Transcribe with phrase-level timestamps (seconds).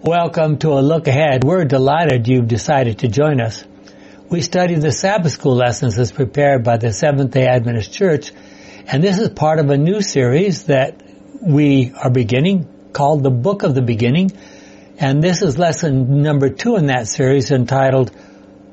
[0.00, 1.42] Welcome to a look ahead.
[1.42, 3.64] We're delighted you've decided to join us.
[4.30, 8.30] We study the Sabbath School lessons as prepared by the Seventh day Adventist Church,
[8.86, 11.02] and this is part of a new series that
[11.42, 14.30] we are beginning called The Book of the Beginning,
[14.98, 18.12] and this is lesson number two in that series entitled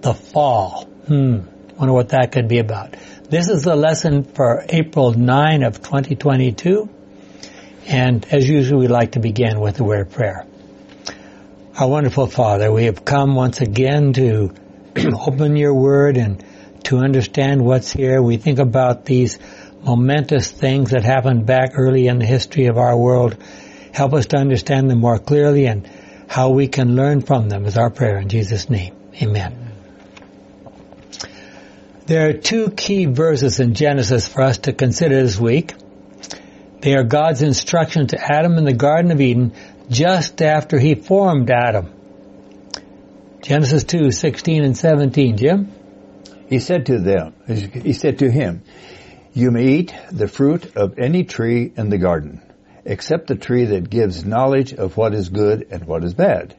[0.01, 0.83] The Fall.
[1.07, 1.39] Hmm,
[1.75, 2.97] wonder what that could be about.
[3.31, 6.87] This is the lesson for April 9 of 2022,
[7.87, 10.45] and as usual we like to begin with a word of prayer.
[11.77, 14.53] Our wonderful Father, we have come once again to
[14.95, 16.41] open your word and
[16.85, 18.21] to understand what's here.
[18.21, 19.37] We think about these
[19.81, 23.35] momentous things that happened back early in the history of our world.
[23.93, 25.85] Help us to understand them more clearly and
[26.29, 28.95] how we can learn from them is our prayer in Jesus' name.
[29.21, 29.73] Amen.
[32.05, 35.73] There are two key verses in Genesis for us to consider this week.
[36.79, 39.53] They are God's instruction to Adam in the Garden of Eden
[39.89, 41.91] just after he formed Adam.
[43.41, 45.37] Genesis 2, 16 and 17.
[45.37, 45.71] Jim?
[46.47, 48.63] He said to them, he said to him,
[49.33, 52.41] you may eat the fruit of any tree in the garden,
[52.85, 56.55] except the tree that gives knowledge of what is good and what is bad.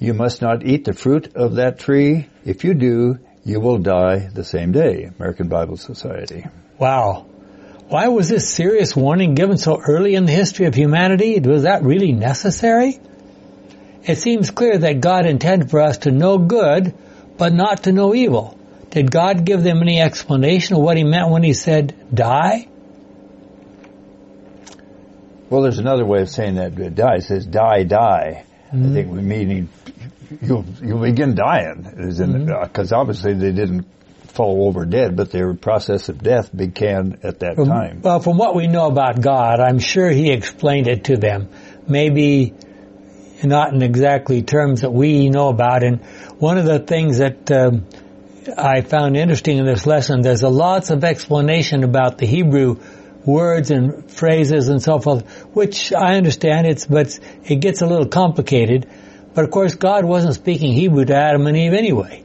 [0.00, 2.28] You must not eat the fruit of that tree.
[2.44, 5.10] If you do, you will die the same day.
[5.18, 6.46] American Bible Society.
[6.78, 7.26] Wow.
[7.88, 11.40] Why was this serious warning given so early in the history of humanity?
[11.40, 13.00] Was that really necessary?
[14.04, 16.94] It seems clear that God intended for us to know good,
[17.38, 18.58] but not to know evil.
[18.90, 22.68] Did God give them any explanation of what he meant when he said die?
[25.48, 27.16] Well, there's another way of saying that die.
[27.16, 28.44] It says die, die.
[28.66, 28.90] Mm-hmm.
[28.90, 29.70] I think we meaning
[30.42, 31.82] you'll, you'll begin dying.
[31.82, 32.50] Because mm-hmm.
[32.50, 33.86] Uh, obviously they didn't
[34.30, 38.02] fall over dead, but their process of death began at that time.
[38.02, 41.48] Well, from what we know about God, I'm sure He explained it to them.
[41.86, 42.54] Maybe
[43.42, 45.82] not in exactly terms that we know about.
[45.82, 46.04] And
[46.38, 47.86] one of the things that um,
[48.56, 52.80] I found interesting in this lesson, there's a lots of explanation about the Hebrew
[53.24, 58.06] words and phrases and so forth, which I understand it's, but it gets a little
[58.06, 58.88] complicated.
[59.34, 62.24] But of course, God wasn't speaking Hebrew to Adam and Eve anyway.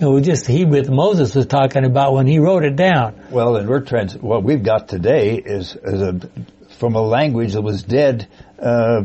[0.00, 3.14] It was just Hebrew that Moses was talking about when he wrote it down.
[3.30, 6.20] Well, and we're trans- what we've got today is, is a,
[6.78, 8.26] from a language that was dead
[8.58, 9.02] uh,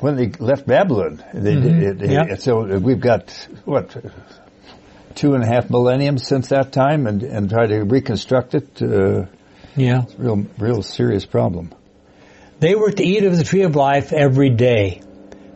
[0.00, 1.22] when they left Babylon.
[1.32, 2.02] They, mm-hmm.
[2.02, 2.38] it, yep.
[2.40, 3.30] So we've got
[3.64, 3.96] what
[5.14, 8.82] two and a half millenniums since that time, and and try to reconstruct it.
[8.82, 9.26] Uh,
[9.76, 11.72] yeah, it's a real, real serious problem.
[12.60, 15.02] They were to eat of the tree of life every day.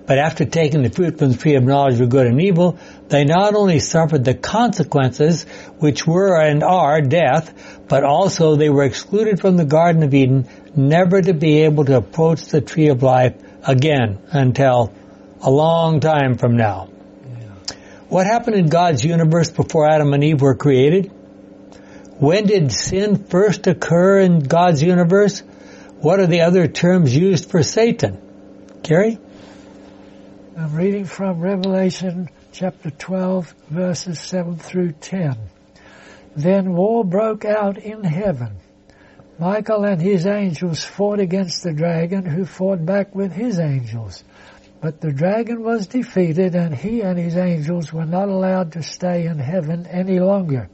[0.09, 3.27] But after taking the fruit from the tree of knowledge of good and evil, they
[3.27, 5.43] not only suffered the consequences,
[5.81, 7.53] which were and are death,
[7.89, 11.99] but also they were excluded from the Garden of Eden, never to be able to
[11.99, 14.95] approach the tree of life again until
[15.43, 16.89] a long time from now.
[17.29, 17.77] Yeah.
[18.09, 21.13] What happened in God's universe before Adam and Eve were created?
[22.19, 25.41] When did sin first occur in God's universe?
[26.01, 28.23] What are the other terms used for Satan?
[28.83, 29.19] Gary?
[30.61, 35.37] I'm reading from Revelation chapter 12 verses 7 through 10.
[36.35, 38.57] Then war broke out in heaven.
[39.39, 44.25] Michael and his angels fought against the dragon who fought back with his angels.
[44.81, 49.27] But the dragon was defeated and he and his angels were not allowed to stay
[49.27, 50.69] in heaven any longer.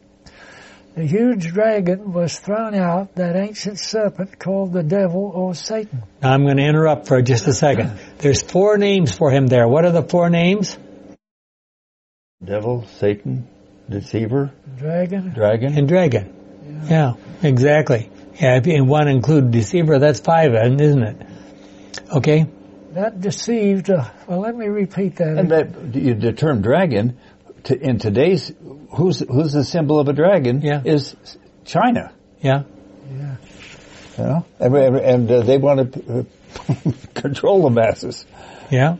[0.94, 6.04] The huge dragon was thrown out, that ancient serpent called the devil or Satan.
[6.22, 7.98] Now I'm going to interrupt for just a second.
[8.18, 9.66] There's four names for him there.
[9.66, 10.78] What are the four names?
[12.44, 13.48] Devil, Satan,
[13.90, 16.32] deceiver, dragon, dragon, and dragon.
[16.64, 18.10] Yeah, yeah exactly.
[18.40, 21.26] Yeah, and one include deceiver, that's five, isn't it?
[22.12, 22.46] Okay.
[22.92, 23.90] That deceived.
[23.90, 25.38] Uh, well, let me repeat that.
[25.38, 27.18] And that the term dragon
[27.64, 28.52] to, in today's
[28.90, 30.82] who's who's the symbol of a dragon yeah.
[30.84, 31.16] is
[31.64, 32.12] China.
[32.40, 32.64] Yeah.
[33.10, 33.36] Yeah.
[34.18, 38.24] You know, and, and uh, they want to uh, control the masses.
[38.70, 38.96] Yeah.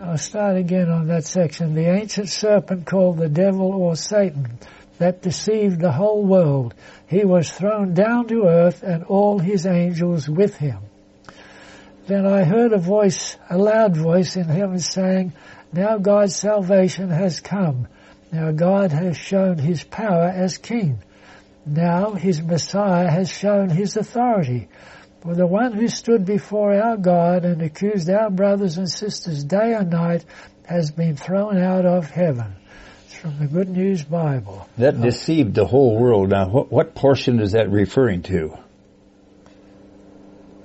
[0.00, 1.74] I'll start again on that section.
[1.74, 4.58] The ancient serpent called the devil or Satan
[4.98, 6.74] that deceived the whole world.
[7.06, 10.78] He was thrown down to earth and all his angels with him.
[12.06, 15.32] Then I heard a voice, a loud voice in heaven saying,
[15.74, 17.88] now God's salvation has come.
[18.30, 21.02] Now God has shown his power as king.
[21.66, 24.68] Now his Messiah has shown his authority.
[25.20, 29.72] For the one who stood before our God and accused our brothers and sisters day
[29.72, 30.24] and night
[30.66, 32.54] has been thrown out of heaven.
[33.06, 34.68] It's from the Good News Bible.
[34.76, 36.30] That deceived the whole world.
[36.30, 38.58] Now, what, what portion is that referring to?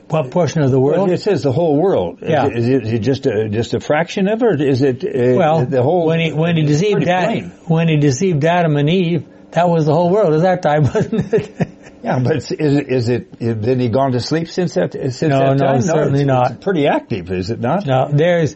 [0.09, 1.07] What portion of the world?
[1.07, 2.19] Well, it says the whole world.
[2.21, 2.47] Yeah.
[2.47, 5.37] Is it, is it just a just a fraction of it, or is it uh,
[5.37, 6.07] well, the whole?
[6.07, 9.93] when he when he deceived Adam, when he deceived Adam and Eve, that was the
[9.93, 11.67] whole world at that time, wasn't it?
[12.03, 15.21] Yeah, but is it, is it, is, then he gone to sleep since that, since
[15.21, 15.81] No, that no, time?
[15.81, 16.51] certainly it's, not.
[16.51, 17.85] It's pretty active, is it not?
[17.85, 18.55] no, there's.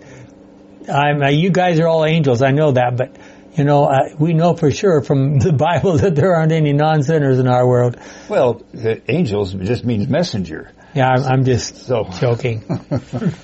[0.91, 1.21] I'm.
[1.21, 2.41] Uh, you guys are all angels.
[2.41, 3.15] I know that, but
[3.55, 7.39] you know, uh, we know for sure from the Bible that there aren't any non-sinners
[7.39, 7.97] in our world.
[8.29, 10.71] Well, the angels just means messenger.
[10.95, 12.63] Yeah, I'm, I'm just So joking.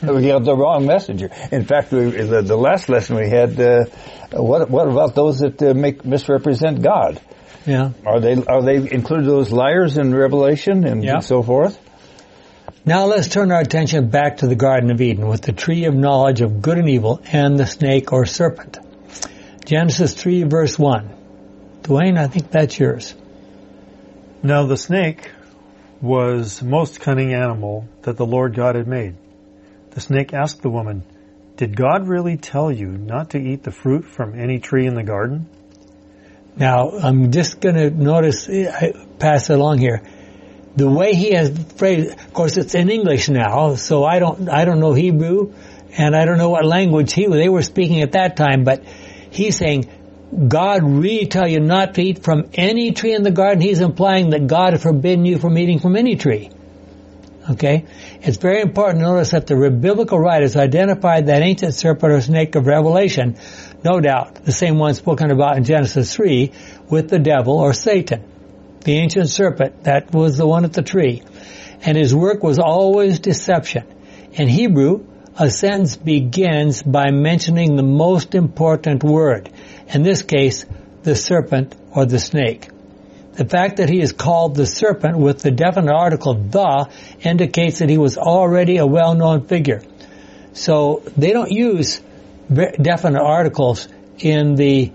[0.03, 1.29] we have the wrong messenger.
[1.51, 3.85] In fact, we, the, the last lesson we had, uh,
[4.31, 7.19] what what about those that uh, make misrepresent God?
[7.65, 7.91] Yeah.
[8.05, 11.19] Are they are they included those liars in Revelation and Yeah.
[11.21, 11.77] so forth?
[12.85, 15.95] Now let's turn our attention back to the Garden of Eden with the tree of
[15.95, 18.77] knowledge of good and evil and the snake or serpent.
[19.65, 21.15] Genesis 3 verse 1.
[21.83, 23.15] Dwayne, I think that's yours.
[24.43, 25.31] Now the snake
[26.01, 29.15] was the most cunning animal that the Lord God had made.
[29.91, 31.03] The snake asked the woman,
[31.57, 35.03] Did God really tell you not to eat the fruit from any tree in the
[35.03, 35.49] garden?
[36.55, 40.01] Now, I'm just going to notice, I pass it along here.
[40.75, 44.65] The way he has phrased, of course, it's in English now, so I don't, I
[44.65, 45.53] don't know Hebrew,
[45.97, 48.63] and I don't know what language he they were speaking at that time.
[48.63, 48.83] But
[49.31, 49.89] he's saying,
[50.47, 53.61] God really tell you not to eat from any tree in the garden.
[53.61, 56.51] He's implying that God has forbidden you from eating from any tree.
[57.49, 57.85] Okay,
[58.21, 62.53] it's very important to notice that the biblical writers identified that ancient serpent or snake
[62.53, 63.37] of Revelation,
[63.83, 66.51] no doubt, the same one spoken about in Genesis 3,
[66.89, 68.23] with the devil or Satan.
[68.81, 71.23] The ancient serpent, that was the one at the tree.
[71.81, 73.85] And his work was always deception.
[74.33, 75.05] In Hebrew,
[75.39, 79.49] a sentence begins by mentioning the most important word.
[79.87, 80.65] In this case,
[81.03, 82.67] the serpent or the snake.
[83.33, 86.89] The fact that he is called the serpent with the definite article the
[87.21, 89.81] indicates that he was already a well-known figure.
[90.51, 92.01] So they don't use
[92.49, 93.87] definite articles
[94.17, 94.91] in the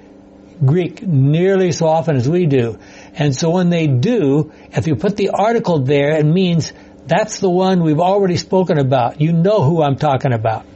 [0.63, 2.79] Greek nearly so often as we do.
[3.15, 6.75] And so when they do, if you put the article there, it means
[7.07, 9.21] that's the one we've already spoken about.
[9.21, 10.67] You know who I'm talking about.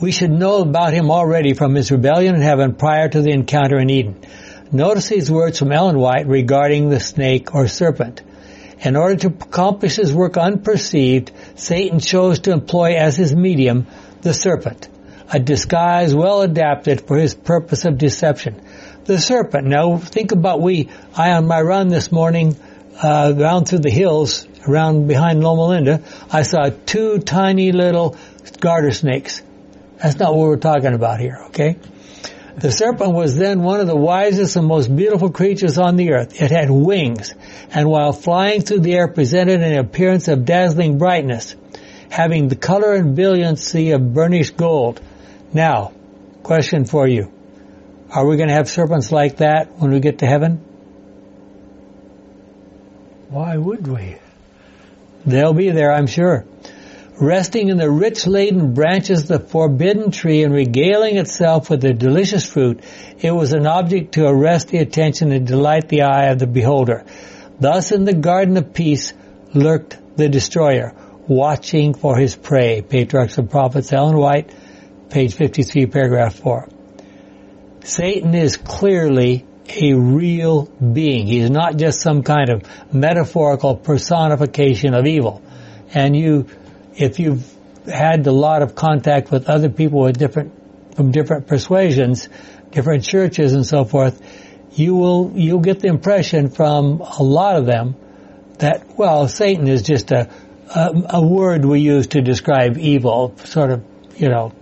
[0.00, 3.78] We should know about him already from his rebellion in heaven prior to the encounter
[3.78, 4.24] in Eden.
[4.72, 8.22] Notice these words from Ellen White regarding the snake or serpent.
[8.82, 13.86] In order to accomplish his work unperceived, Satan chose to employ as his medium
[14.22, 14.88] the serpent,
[15.30, 18.62] a disguise well adapted for his purpose of deception.
[19.04, 19.66] The serpent.
[19.66, 20.88] Now think about we.
[21.14, 22.56] I on my run this morning,
[23.02, 28.16] uh, down through the hills around behind Loma Linda, I saw two tiny little
[28.60, 29.42] garter snakes.
[30.02, 31.76] That's not what we're talking about here, okay?
[32.56, 36.40] The serpent was then one of the wisest and most beautiful creatures on the earth.
[36.40, 37.34] It had wings,
[37.70, 41.54] and while flying through the air presented an appearance of dazzling brightness,
[42.10, 45.00] having the color and brilliancy of burnished gold.
[45.54, 45.92] Now,
[46.42, 47.32] question for you.
[48.10, 50.64] Are we going to have serpents like that when we get to heaven?
[53.30, 54.16] Why would we?
[55.24, 56.44] They'll be there, I'm sure.
[57.20, 61.92] Resting in the rich laden branches of the forbidden tree and regaling itself with the
[61.92, 62.82] delicious fruit,
[63.20, 67.04] it was an object to arrest the attention and delight the eye of the beholder.
[67.60, 69.12] Thus in the garden of peace
[69.54, 70.92] lurked the destroyer,
[71.28, 72.82] watching for his prey.
[72.82, 74.50] Patriarchs and Prophets, Ellen White,
[75.08, 76.68] page 53, paragraph 4.
[77.84, 79.46] Satan is clearly
[79.76, 81.26] a real being.
[81.26, 82.62] He's not just some kind of
[82.92, 85.42] metaphorical personification of evil.
[85.92, 86.46] And you,
[86.94, 87.50] if you've
[87.86, 90.52] had a lot of contact with other people with different,
[90.96, 92.28] from different persuasions,
[92.70, 94.20] different churches and so forth,
[94.72, 97.96] you will, you'll get the impression from a lot of them
[98.58, 100.30] that, well, Satan is just a,
[100.74, 103.84] a, a word we use to describe evil, sort of,
[104.16, 104.52] you know,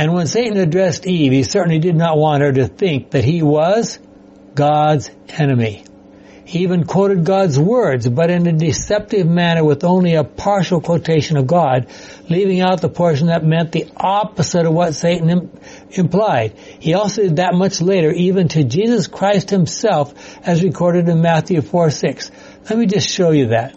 [0.00, 3.42] and when Satan addressed Eve, he certainly did not want her to think that he
[3.42, 3.98] was
[4.54, 5.84] God's enemy.
[6.46, 11.36] He even quoted God's words, but in a deceptive manner with only a partial quotation
[11.36, 11.88] of God,
[12.30, 15.50] leaving out the portion that meant the opposite of what Satan Im-
[15.90, 16.56] implied.
[16.56, 20.14] He also did that much later, even to Jesus Christ himself,
[20.48, 22.30] as recorded in Matthew 4, 6.
[22.70, 23.76] Let me just show you that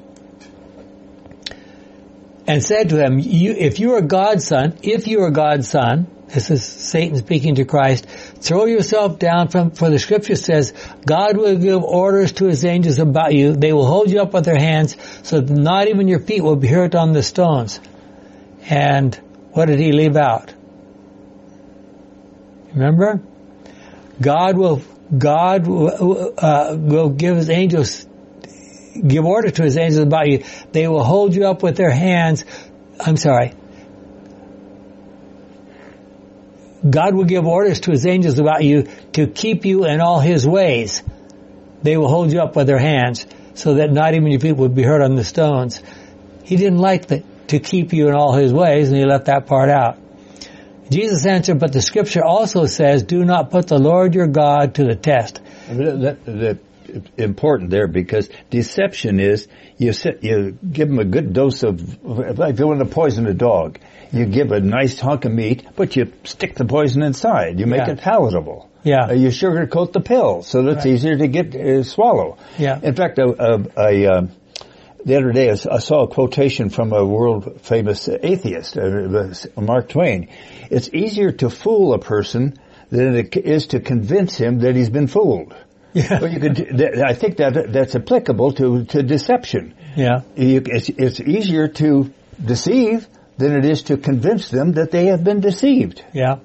[2.45, 6.07] and said to him, you, if you are God's son, if you are God's son,
[6.27, 10.73] this is Satan speaking to Christ, throw yourself down from, for the scripture says,
[11.05, 13.53] God will give orders to his angels about you.
[13.53, 16.55] They will hold you up with their hands so that not even your feet will
[16.55, 17.79] be hurt on the stones.
[18.63, 19.15] And
[19.51, 20.53] what did he leave out?
[22.73, 23.21] Remember?
[24.19, 24.81] God will,
[25.15, 28.07] God will, uh, will give his angels
[28.93, 30.43] give order to his angels about you.
[30.71, 32.45] They will hold you up with their hands.
[32.99, 33.53] I'm sorry.
[36.87, 40.45] God will give orders to his angels about you to keep you in all his
[40.45, 41.01] ways.
[41.81, 44.75] They will hold you up with their hands so that not even your feet would
[44.75, 45.81] be hurt on the stones.
[46.43, 49.45] He didn't like the, to keep you in all his ways and he left that
[49.45, 49.97] part out.
[50.89, 54.83] Jesus answered, but the scripture also says, do not put the Lord your God to
[54.83, 55.39] the test.
[55.69, 56.57] That, that,
[57.17, 59.47] important there because deception is
[59.77, 63.33] you sit, you give them a good dose of, if you want to poison a
[63.33, 63.79] dog,
[64.11, 67.59] you give a nice hunk of meat, but you stick the poison inside.
[67.59, 67.93] You make Yeah.
[67.93, 68.69] it palatable.
[68.83, 69.05] Yeah.
[69.09, 70.93] Uh, you sugarcoat the pill so that it's Right.
[70.93, 72.37] easier to get uh, swallow.
[72.57, 72.79] Yeah.
[72.83, 74.31] In fact, a, a, a, um,
[75.05, 80.29] the other day I saw a quotation from a world famous atheist, uh, Mark Twain.
[80.69, 82.53] It's easier to fool a person
[82.89, 85.53] than it is to convince him that he's been fooled.
[85.93, 86.19] Yeah.
[86.19, 87.01] Well, you could.
[87.01, 89.75] I think that that's applicable to to deception.
[89.95, 90.21] Yeah.
[90.35, 92.11] You, it's, it's easier to
[92.43, 93.07] deceive
[93.37, 96.03] than it is to convince them that they have been deceived.
[96.13, 96.39] Yeah.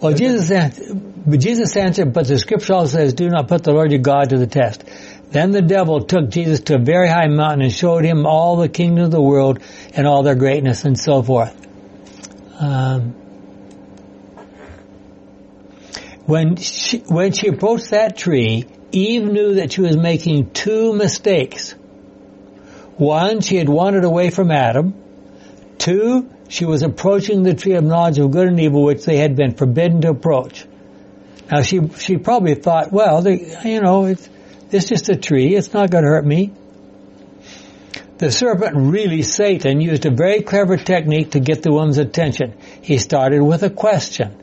[0.00, 3.72] Well, Jesus answered, but Jesus answered, but the scripture also says, do not put the
[3.72, 4.84] Lord your God to the test.
[5.30, 8.68] Then the devil took Jesus to a very high mountain and showed him all the
[8.68, 9.60] kingdoms of the world
[9.94, 11.54] and all their greatness and so forth.
[12.60, 13.14] Um,
[16.26, 21.72] when she, when she approached that tree, Eve knew that she was making two mistakes.
[22.96, 24.94] One, she had wandered away from Adam.
[25.78, 29.36] Two, she was approaching the tree of knowledge of good and evil, which they had
[29.36, 30.64] been forbidden to approach.
[31.50, 34.28] Now she she probably thought, well, you know, it's
[34.70, 36.52] it's just a tree; it's not going to hurt me.
[38.18, 42.56] The serpent, really Satan, used a very clever technique to get the woman's attention.
[42.80, 44.40] He started with a question,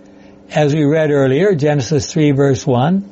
[0.51, 3.09] as we read earlier, Genesis three verse one.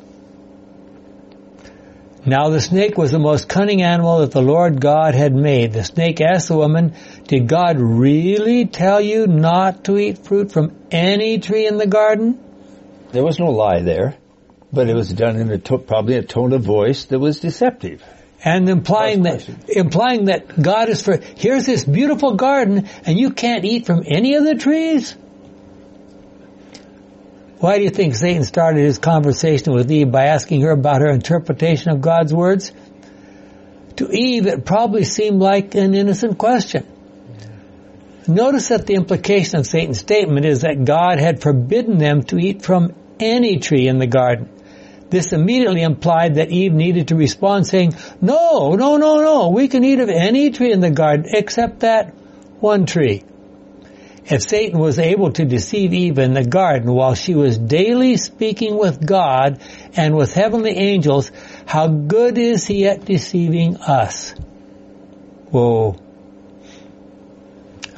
[2.26, 5.72] Now the snake was the most cunning animal that the Lord God had made.
[5.72, 6.94] The snake asked the woman,
[7.24, 12.38] did God really tell you not to eat fruit from any tree in the garden?
[13.14, 14.18] There was no lie there,
[14.74, 18.04] but it was done in a to- probably a tone of voice that was deceptive.
[18.44, 23.64] And implying that, implying that God is for, here's this beautiful garden and you can't
[23.64, 25.16] eat from any of the trees?
[27.60, 31.10] Why do you think Satan started his conversation with Eve by asking her about her
[31.10, 32.72] interpretation of God's words?
[33.98, 36.88] To Eve, it probably seemed like an innocent question.
[38.30, 42.62] Notice that the implication of Satan's statement is that God had forbidden them to eat
[42.62, 44.48] from any tree in the garden.
[45.10, 49.84] This immediately implied that Eve needed to respond saying, no, no, no, no, we can
[49.84, 52.14] eat of any tree in the garden except that
[52.62, 53.24] one tree.
[54.30, 58.78] If Satan was able to deceive Eve in the garden while she was daily speaking
[58.78, 59.60] with God
[59.96, 61.32] and with heavenly angels,
[61.66, 64.36] how good is he at deceiving us?
[65.50, 65.96] Whoa.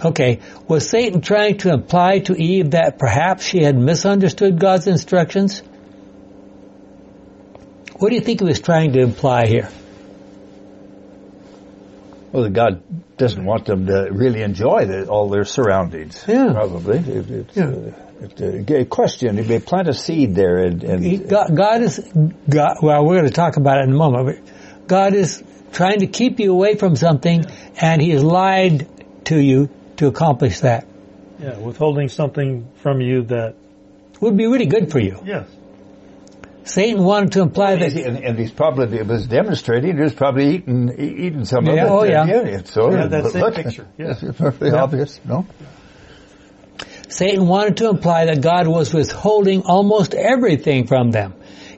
[0.03, 5.61] Okay, was Satan trying to imply to Eve that perhaps she had misunderstood God's instructions?
[7.97, 9.69] What do you think he was trying to imply here?
[12.31, 12.81] Well, God
[13.21, 16.23] doesn't want them to really enjoy the, all their surroundings.
[16.27, 16.51] Yeah.
[16.53, 16.97] Probably.
[16.97, 17.65] It, it's, Yeah.
[17.65, 19.35] uh, it, uh, a question.
[19.47, 21.99] They plant a seed there and, and God, God is,
[22.49, 25.99] God, well, we're going to talk about it in a moment, but God is trying
[25.99, 27.45] to keep you away from something
[27.79, 28.87] and He has lied
[29.25, 30.85] to you to accomplish that.
[31.39, 33.55] Yeah, withholding something from you that,
[34.19, 35.19] Would be really good for you.
[35.25, 35.47] yes.
[36.63, 39.95] Satan wanted to imply that, and, and he's probably it was demonstrating.
[39.97, 41.91] He was probably eating eating some Yeah, of it.
[41.91, 42.25] oh, yeah.
[42.27, 44.21] it's so Yeah, that same look, picture, yes.
[44.21, 45.19] It's perfectly obvious.
[45.25, 45.45] No.
[47.09, 51.33] Satan wanted to imply that God was withholding almost everything from them.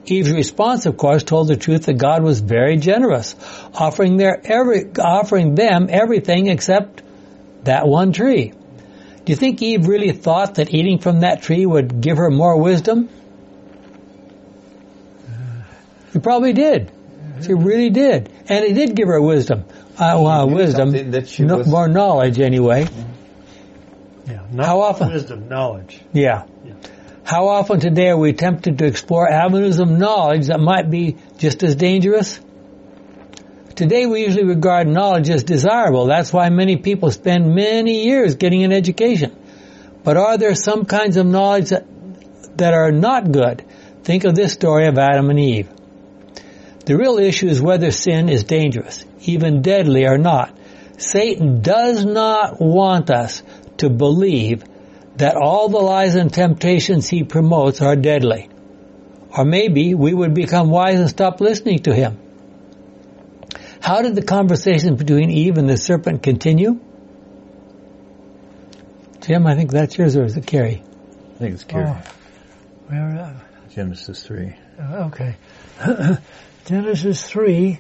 [0.05, 3.35] Eve's response, of course, told the truth that God was very generous,
[3.73, 7.01] offering their every, offering them everything except
[7.63, 8.51] that one tree.
[8.51, 12.59] Do you think Eve really thought that eating from that tree would give her more
[12.61, 13.07] wisdom?
[16.13, 16.91] She probably did.
[17.41, 18.32] She really did.
[18.48, 19.65] And it did give her wisdom.
[19.98, 21.12] Uh, well, knew wisdom.
[21.12, 22.88] that she no- was- more knowledge anyway.
[24.27, 24.41] Yeah.
[24.51, 25.12] Not How often?
[25.12, 26.00] Wisdom, knowledge.
[26.13, 26.46] Yeah.
[26.65, 26.74] Yeah.
[27.24, 31.63] How often today are we tempted to explore avenues of knowledge that might be just
[31.63, 32.39] as dangerous?
[33.75, 36.05] Today we usually regard knowledge as desirable.
[36.05, 39.36] That's why many people spend many years getting an education.
[40.03, 41.86] But are there some kinds of knowledge that,
[42.58, 43.65] that are not good?
[44.03, 45.70] Think of this story of Adam and Eve.
[46.85, 50.57] The real issue is whether sin is dangerous, even deadly or not.
[50.97, 53.41] Satan does not want us
[53.77, 54.63] to believe
[55.17, 58.49] that all the lies and temptations he promotes are deadly.
[59.35, 62.19] Or maybe we would become wise and stop listening to him.
[63.79, 66.79] How did the conversation between Eve and the serpent continue?
[69.21, 70.83] Jim, I think that's yours or is it Carrie?
[71.35, 71.87] I think it's Carrie.
[71.87, 72.01] Oh,
[72.87, 74.55] where, uh, Genesis 3.
[74.79, 75.35] Uh, Okay.
[76.65, 77.77] Genesis 3,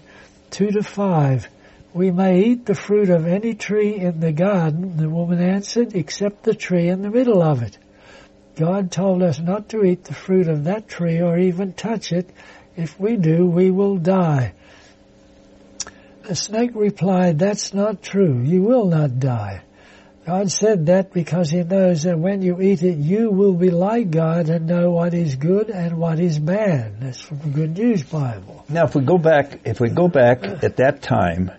[0.51, 1.47] 2 to 5.
[1.93, 6.43] We may eat the fruit of any tree in the garden, the woman answered, except
[6.43, 7.77] the tree in the middle of it.
[8.57, 12.29] God told us not to eat the fruit of that tree or even touch it.
[12.75, 14.53] If we do, we will die.
[16.23, 18.41] The snake replied, that's not true.
[18.41, 19.61] You will not die.
[20.25, 24.09] God said that because he knows that when you eat it, you will be like
[24.09, 27.01] God and know what is good and what is bad.
[27.01, 28.63] That's from the Good News Bible.
[28.69, 31.51] Now, if we go back, if we go back at that time,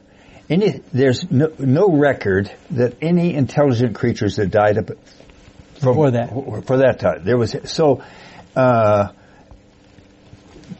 [0.48, 6.30] any there's no, no record that any intelligent creatures that died up from, Before that.
[6.66, 8.02] for that time there was so.
[8.56, 9.12] Uh,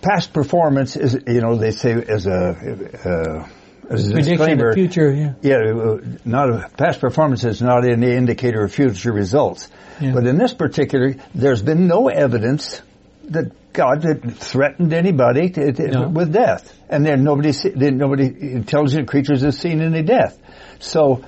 [0.00, 3.48] past performance is, you know, they say as a uh,
[3.88, 5.32] Prediction the future, yeah.
[5.42, 9.68] Yeah, uh, not a, past performance is not any indicator of future results.
[10.00, 10.12] Yeah.
[10.12, 12.82] But in this particular, there's been no evidence
[13.24, 16.08] that God had threatened anybody to, to- No.
[16.08, 20.38] with death, and then nobody, nobody intelligent creatures has seen any death.
[20.78, 21.24] So,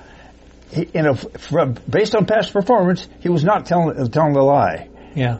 [0.71, 4.89] he, you know, from, based on past performance, he was not telling telling a lie.
[5.15, 5.39] Yeah.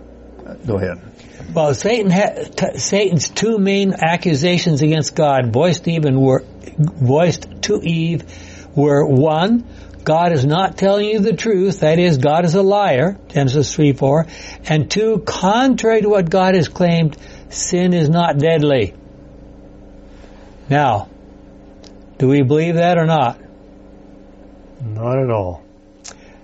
[0.65, 1.01] Go ahead.
[1.53, 6.43] Well, Satan ha- t- Satan's two main accusations against God voiced even were
[6.75, 8.23] voiced to Eve
[8.75, 9.65] were one,
[10.03, 13.93] God is not telling you the truth, that is, God is a liar, Genesis 3
[13.93, 14.27] 4,
[14.65, 17.17] and two, contrary to what God has claimed,
[17.49, 18.93] sin is not deadly.
[20.69, 21.09] Now,
[22.17, 23.39] do we believe that or not?
[24.81, 25.66] Not at all.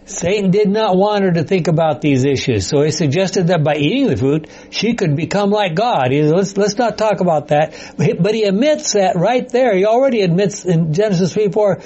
[0.06, 3.76] Satan did not want her to think about these issues, so he suggested that by
[3.76, 6.12] eating the fruit, she could become like God.
[6.12, 7.74] He, let's, let's not talk about that.
[7.98, 9.76] But he, but he admits that right there.
[9.76, 11.82] He already admits in Genesis 3 4,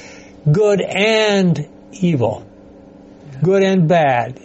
[0.51, 2.45] good and evil.
[3.43, 4.39] Good and bad.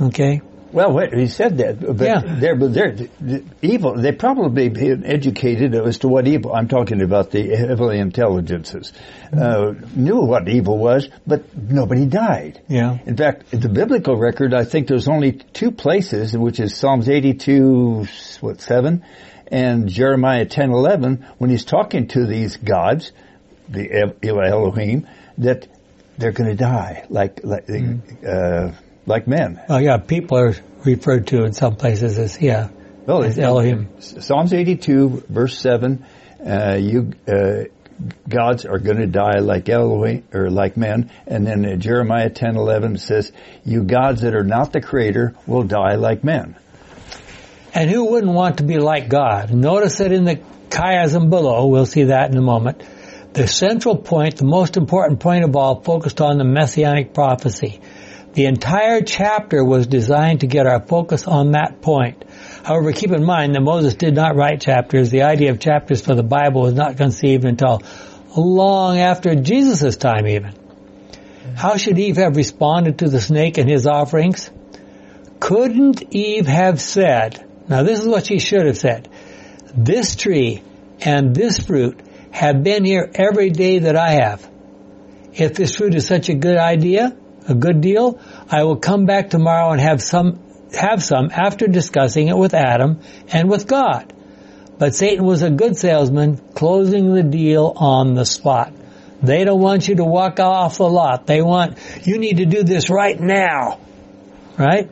[0.00, 0.42] Okay?
[0.72, 2.20] Well, wait, he said that, but Yeah.
[2.24, 3.94] they're, they're evil.
[3.96, 6.54] They probably been educated as to what evil.
[6.54, 8.92] I'm talking about the heavenly intelligences.
[9.32, 12.60] Uh, knew what evil was, but nobody died.
[12.68, 12.98] Yeah.
[13.06, 18.06] In fact, the biblical record, I think there's only two places, which is Psalms 82,
[18.40, 19.04] what, 7,
[19.50, 23.12] and Jeremiah 10, 11, when he's talking to these gods,
[23.68, 25.06] the El- Elohim,
[25.38, 25.66] that
[26.18, 27.68] they're going to die like, like,
[28.26, 28.72] uh,
[29.08, 29.60] like men.
[29.68, 32.68] Oh yeah, people are referred to in some places as, yeah,
[33.06, 34.00] Well, as Elohim.
[34.00, 36.04] Psalms 82, verse 7,
[36.46, 37.64] uh, you, uh,
[38.28, 41.10] gods are going to die like Elohim, or like men.
[41.26, 43.32] And then uh, Jeremiah 10, 11 says,
[43.64, 46.56] you gods that are not the creator will die like men.
[47.74, 49.52] And who wouldn't want to be like God?
[49.52, 52.82] Notice that in the chiasm below, we'll see that in a moment,
[53.32, 57.80] the central point, the most important point of all, focused on the messianic prophecy.
[58.38, 62.22] The entire chapter was designed to get our focus on that point.
[62.62, 65.10] However, keep in mind that Moses did not write chapters.
[65.10, 67.82] The idea of chapters for the Bible was not conceived until
[68.36, 70.54] long after Jesus' time even.
[71.56, 74.48] How should Eve have responded to the snake and his offerings?
[75.40, 79.08] Couldn't Eve have said, now this is what she should have said,
[79.76, 80.62] this tree
[81.00, 84.48] and this fruit have been here every day that I have.
[85.32, 87.16] If this fruit is such a good idea,
[87.48, 90.40] a good deal, I will come back tomorrow and have some,
[90.74, 94.12] have some after discussing it with Adam and with God.
[94.78, 98.72] But Satan was a good salesman, closing the deal on the spot.
[99.22, 101.26] They don't want you to walk off the lot.
[101.26, 103.80] They want, you need to do this right now.
[104.56, 104.88] Right?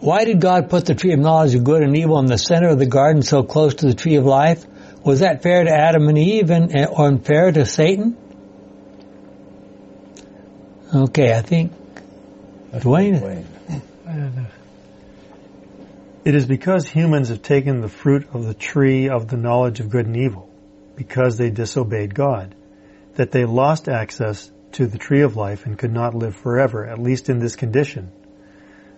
[0.00, 2.68] Why did God put the tree of knowledge of good and evil in the center
[2.68, 4.64] of the garden so close to the tree of life?
[5.04, 8.16] Was that fair to Adam and Eve and, or unfair to Satan?
[10.94, 11.72] Okay, I think
[12.72, 13.44] Dwayne.
[14.06, 14.46] I don't know.
[16.24, 19.90] It is because humans have taken the fruit of the tree of the knowledge of
[19.90, 20.48] good and evil,
[20.96, 22.54] because they disobeyed God,
[23.16, 26.98] that they lost access to the tree of life and could not live forever, at
[26.98, 28.10] least in this condition.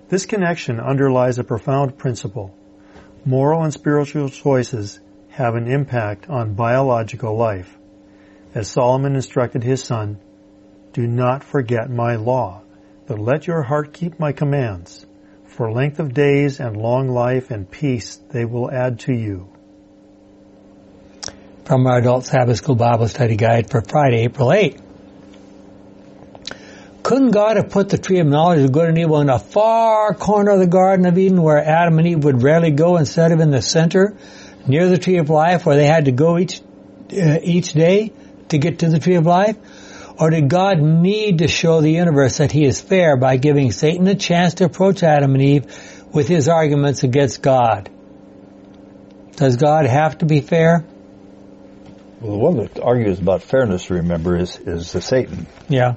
[0.09, 2.57] This connection underlies a profound principle.
[3.25, 5.01] Moral and spiritual choices
[5.31, 7.77] have an impact on biological life.
[8.55, 10.21] As Solomon instructed his son,
[10.93, 12.63] do not forget my law,
[13.07, 15.07] but let your heart keep my commands.
[15.47, 19.51] For length of days and long life and peace they will add to you.
[21.71, 24.77] from our Adult Sabbath School Bible Study Guide for Friday, April 8.
[27.05, 30.13] Couldn't God have put the tree of knowledge of good and evil in a far
[30.15, 33.39] corner of the Garden of Eden where Adam and Eve would rarely go instead of
[33.39, 34.17] in the center,
[34.67, 36.61] near the tree of life where they had to go each
[37.13, 38.13] uh, each day
[38.49, 39.57] to get to the tree of life?
[40.21, 44.07] Or did God need to show the universe that he is fair by giving Satan
[44.07, 47.89] a chance to approach Adam and Eve with his arguments against God?
[49.37, 50.85] Does God have to be fair?
[52.21, 55.47] Well, the one that argues about fairness, remember, is, is the Satan.
[55.71, 55.95] Yeah.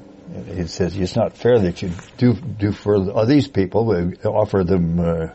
[0.55, 5.27] He says it's not fair that you do do for these people, offer them uh,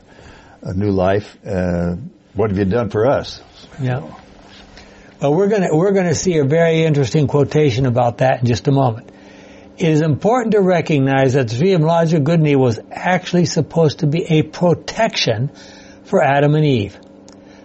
[0.62, 1.36] a new life.
[1.46, 1.96] Uh,
[2.32, 3.42] what have you done for us?
[3.78, 4.10] Yeah.
[5.20, 8.46] Well, we're going to we're going to see a very interesting quotation about that in
[8.46, 9.10] just a moment.
[9.76, 12.78] It is important to recognize that the tree of knowledge of good and evil was
[12.90, 15.50] actually supposed to be a protection
[16.04, 16.98] for Adam and Eve.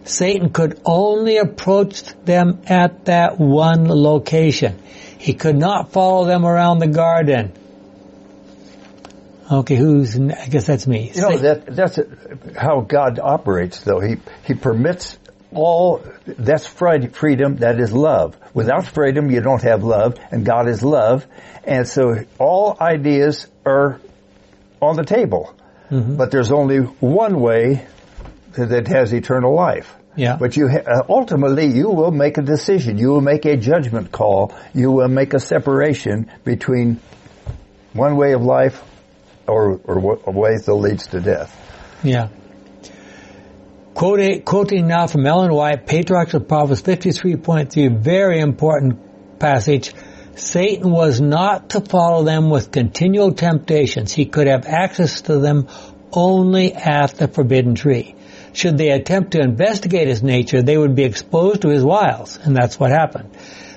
[0.05, 4.79] Satan could only approach them at that one location.
[5.17, 7.53] He could not follow them around the garden.
[9.51, 10.19] Okay, who's?
[10.19, 11.11] I guess that's me.
[11.13, 11.99] You know that that's
[12.57, 13.99] how God operates, though.
[13.99, 15.17] He he permits
[15.55, 20.83] all that's freedom that is love without freedom you don't have love and god is
[20.83, 21.25] love
[21.63, 23.99] and so all ideas are
[24.81, 25.55] on the table
[25.89, 26.15] mm-hmm.
[26.15, 27.85] but there's only one way
[28.53, 30.37] that has eternal life yeah.
[30.37, 32.97] But you ha- ultimately you will make a decision.
[32.97, 34.55] You will make a judgment call.
[34.73, 36.99] You will make a separation between
[37.93, 38.83] one way of life
[39.47, 41.51] or or a way that leads to death.
[42.03, 42.29] Yeah.
[43.93, 49.93] Quoting, quoting now from Ellen White, Patriarchs and Prophets 53.3, very important passage.
[50.35, 54.11] Satan was not to follow them with continual temptations.
[54.11, 55.67] He could have access to them
[56.11, 58.15] only at the forbidden tree.
[58.53, 62.55] Should they attempt to investigate his nature, they would be exposed to his wiles, and
[62.55, 63.29] that's what happened.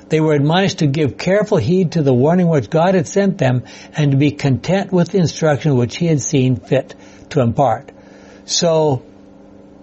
[0.08, 3.64] They were admonished to give careful heed to the warning which God had sent them
[3.94, 6.94] and to be content with the instruction which he had seen fit
[7.30, 7.92] to impart.
[8.46, 9.02] So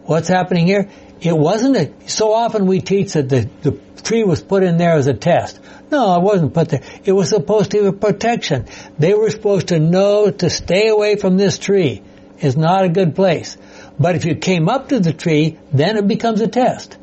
[0.05, 0.89] what's happening here?
[1.21, 3.71] It wasn't a, so often we teach that the, the
[4.03, 5.59] tree was put in there as a test.
[5.89, 6.81] No, it wasn't put there.
[7.05, 8.65] It was supposed to be a protection.
[8.99, 12.01] They were supposed to know to stay away from this tree
[12.39, 13.57] is not a good place.
[13.97, 16.97] But if you came up to the tree, then it becomes a test.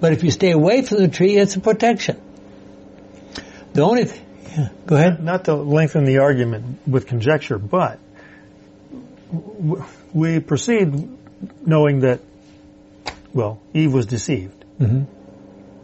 [0.00, 2.20] But if you stay away from the tree, it's a protection.
[3.72, 4.20] The only, th-
[4.50, 5.22] yeah, go ahead.
[5.22, 7.98] Not to lengthen the argument with conjecture, but
[10.12, 11.08] we proceed
[11.64, 12.20] knowing that,
[13.32, 14.64] well, Eve was deceived.
[14.80, 15.04] Mm-hmm.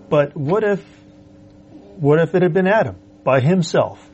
[0.08, 0.84] But what if,
[1.96, 4.06] what if it had been Adam by himself?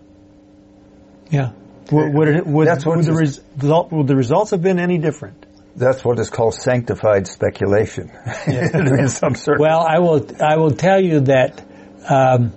[1.30, 1.52] Yeah.
[1.92, 5.46] Would, would, it, would, That's would the, result, would the results have been any different?
[5.76, 8.10] That's what is called sanctified speculation.
[8.46, 8.70] Yeah.
[9.58, 11.62] well, I will, I will tell you that,
[12.08, 12.52] um,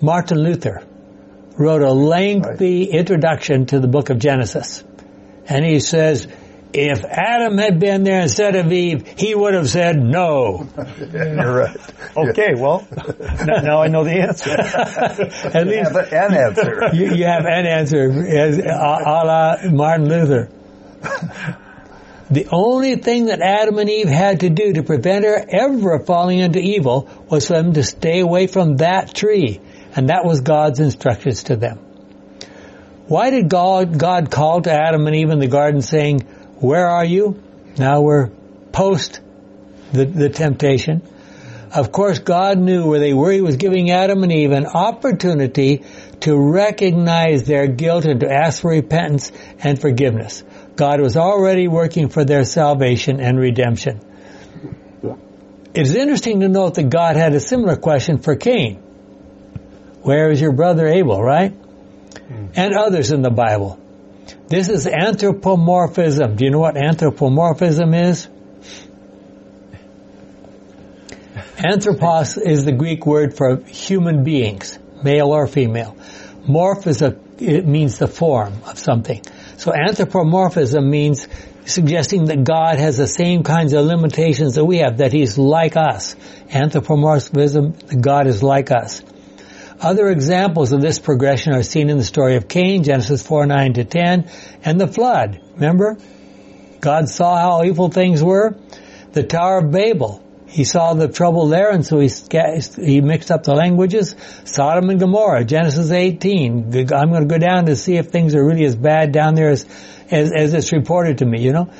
[0.00, 0.82] Martin Luther
[1.58, 2.98] wrote a lengthy right.
[3.00, 4.82] introduction to the book of Genesis.
[5.46, 6.26] And he says,
[6.72, 10.68] if Adam had been there instead of Eve, he would have said no.
[11.12, 11.76] You're right.
[12.16, 12.86] Okay, well,
[13.44, 14.50] now I know the answer.
[15.56, 16.90] At least an answer.
[16.92, 20.50] You, you, have an answer, as, a, a la Martin Luther.
[22.30, 26.38] The only thing that Adam and Eve had to do to prevent her ever falling
[26.38, 29.60] into evil was for them to stay away from that tree.
[29.96, 31.78] And that was God's instructions to them.
[33.08, 36.24] Why did God, God call to Adam and Eve in the garden saying,
[36.60, 37.42] where are you?
[37.78, 38.28] Now we're
[38.72, 39.20] post
[39.92, 41.02] the, the temptation.
[41.72, 43.30] Of course, God knew where they were.
[43.30, 45.84] He was giving Adam and Eve an opportunity
[46.20, 50.42] to recognize their guilt and to ask for repentance and forgiveness.
[50.74, 54.00] God was already working for their salvation and redemption.
[55.72, 58.76] It is interesting to note that God had a similar question for Cain.
[60.02, 61.52] Where is your brother Abel, right?
[61.52, 62.46] Hmm.
[62.56, 63.79] And others in the Bible.
[64.48, 66.36] This is anthropomorphism.
[66.36, 68.28] Do you know what anthropomorphism is?
[71.62, 75.96] Anthropos is the Greek word for human beings, male or female.
[76.48, 79.22] Morph is a, it means the form of something.
[79.58, 81.28] So anthropomorphism means
[81.66, 85.76] suggesting that God has the same kinds of limitations that we have, that He's like
[85.76, 86.16] us.
[86.50, 89.02] Anthropomorphism, God is like us.
[89.80, 93.72] Other examples of this progression are seen in the story of Cain, Genesis 4, 9
[93.74, 94.30] to 10,
[94.62, 95.40] and the flood.
[95.54, 95.96] Remember?
[96.80, 98.56] God saw how evil things were.
[99.12, 100.22] The Tower of Babel.
[100.46, 102.10] He saw the trouble there and so he,
[102.84, 104.16] he mixed up the languages.
[104.44, 106.64] Sodom and Gomorrah, Genesis 18.
[106.92, 109.50] I'm going to go down to see if things are really as bad down there
[109.50, 109.64] as,
[110.10, 111.70] as, as it's reported to me, you know?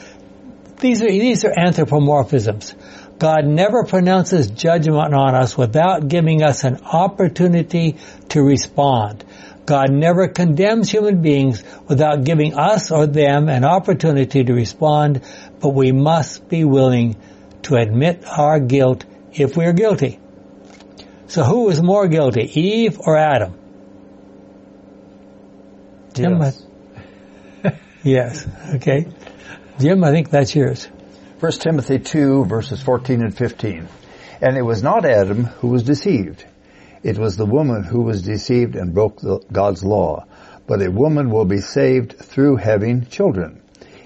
[0.79, 2.75] These are, these are anthropomorphisms.
[3.21, 7.99] God never pronounces judgment on us without giving us an opportunity
[8.31, 9.23] to respond.
[9.67, 15.21] God never condemns human beings without giving us or them an opportunity to respond,
[15.61, 17.21] but we must be willing
[17.65, 19.05] to admit our guilt
[19.35, 20.19] if we are guilty.
[21.29, 23.53] So who was more guilty, Eve or Adam?
[26.15, 26.67] Jim, Yes.
[28.03, 28.47] Yes.
[28.77, 29.09] Okay.
[29.79, 30.89] Jim, I think that's yours.
[31.41, 33.89] 1 Timothy 2 verses 14 and 15.
[34.43, 36.45] And it was not Adam who was deceived.
[37.03, 40.27] It was the woman who was deceived and broke the, God's law.
[40.67, 43.63] But a woman will be saved through having children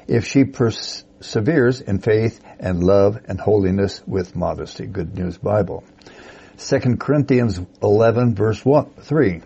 [0.06, 4.86] if she perseveres in faith and love and holiness with modesty.
[4.86, 5.82] Good News Bible.
[6.58, 9.42] 2 Corinthians 11 verse 1, 3.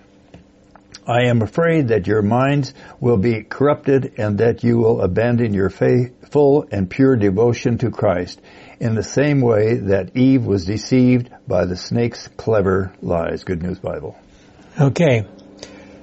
[1.09, 5.71] I am afraid that your minds will be corrupted and that you will abandon your
[5.71, 8.38] faithful and pure devotion to Christ
[8.79, 13.44] in the same way that Eve was deceived by the snake's clever lies.
[13.44, 14.18] Good News Bible.
[14.79, 15.27] Okay.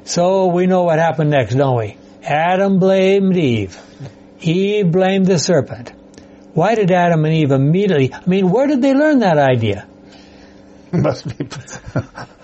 [0.06, 1.98] So we know what happened next, don't we?
[2.24, 3.80] Adam blamed Eve.
[4.42, 5.94] Eve blamed the serpent.
[6.54, 9.88] Why did Adam and Eve immediately, I mean, where did they learn that idea?
[10.92, 11.48] Must be.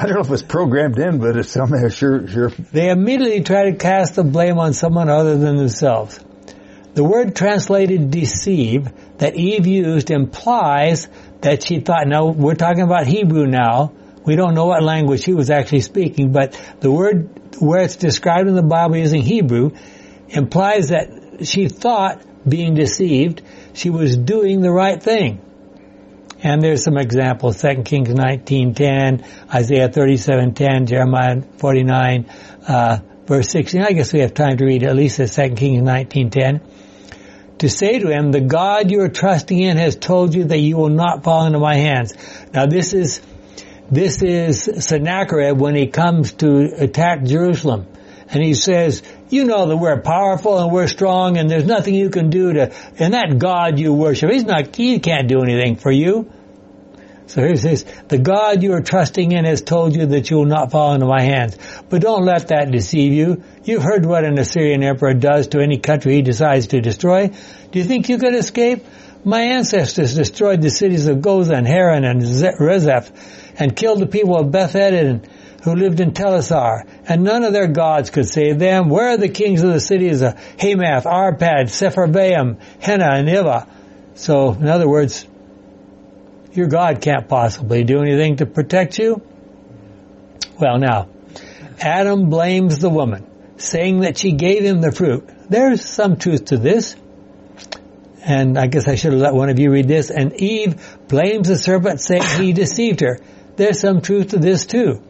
[0.00, 2.48] I don't know if it's programmed in, but it's somehow sure, sure.
[2.48, 6.18] They immediately try to cast the blame on someone other than themselves.
[6.94, 11.06] The word translated deceive that Eve used implies
[11.42, 13.92] that she thought, now we're talking about Hebrew now.
[14.24, 18.48] We don't know what language she was actually speaking, but the word where it's described
[18.48, 19.72] in the Bible using Hebrew
[20.28, 23.42] implies that she thought being deceived,
[23.74, 25.42] she was doing the right thing.
[26.42, 32.30] And there's some examples, 2 Kings 19.10, Isaiah 37.10, Jeremiah 49,
[32.66, 33.82] uh, verse 16.
[33.82, 36.60] I guess we have time to read at least the 2 Kings 19.10.
[37.58, 40.78] To say to him, the God you are trusting in has told you that you
[40.78, 42.14] will not fall into my hands.
[42.54, 43.20] Now this is,
[43.90, 47.86] this is Sennacherib when he comes to attack Jerusalem.
[48.28, 52.10] And he says, you know that we're powerful and we're strong and there's nothing you
[52.10, 55.90] can do to, and that God you worship, he's not, he can't do anything for
[55.90, 56.30] you.
[57.26, 60.46] So here's this, the God you are trusting in has told you that you will
[60.46, 61.56] not fall into my hands.
[61.88, 63.44] But don't let that deceive you.
[63.62, 67.28] You've heard what an Assyrian emperor does to any country he decides to destroy.
[67.28, 68.84] Do you think you could escape?
[69.24, 73.10] My ancestors destroyed the cities of Gozan and Haran and Rezeph
[73.58, 75.22] and killed the people of Beth-Eden
[75.62, 78.88] who lived in Telassar, and none of their gods could save them.
[78.88, 83.66] Where are the kings of the cities of Hamath, Arpad, Sepharvaim, Hena, and Iva?
[84.14, 85.26] So, in other words,
[86.52, 89.22] your God can't possibly do anything to protect you.
[90.58, 91.08] Well, now,
[91.78, 93.26] Adam blames the woman,
[93.58, 95.28] saying that she gave him the fruit.
[95.50, 96.96] There's some truth to this.
[98.22, 100.10] And I guess I should have let one of you read this.
[100.10, 103.18] And Eve blames the serpent, saying he deceived her.
[103.56, 105.02] There's some truth to this too.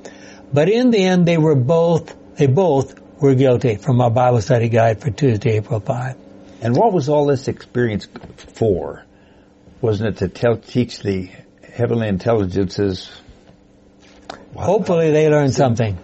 [0.52, 4.68] But in the end, they were both, they both were guilty from our Bible study
[4.68, 6.16] guide for Tuesday, April 5.
[6.62, 8.06] And what was all this experience
[8.56, 9.04] for?
[9.80, 11.30] Wasn't it to tell, teach the
[11.72, 13.10] heavenly intelligences?
[14.54, 15.98] Hopefully they learned something.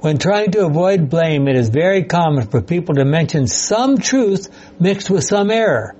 [0.00, 4.48] When trying to avoid blame, it is very common for people to mention some truth
[4.78, 5.96] mixed with some error.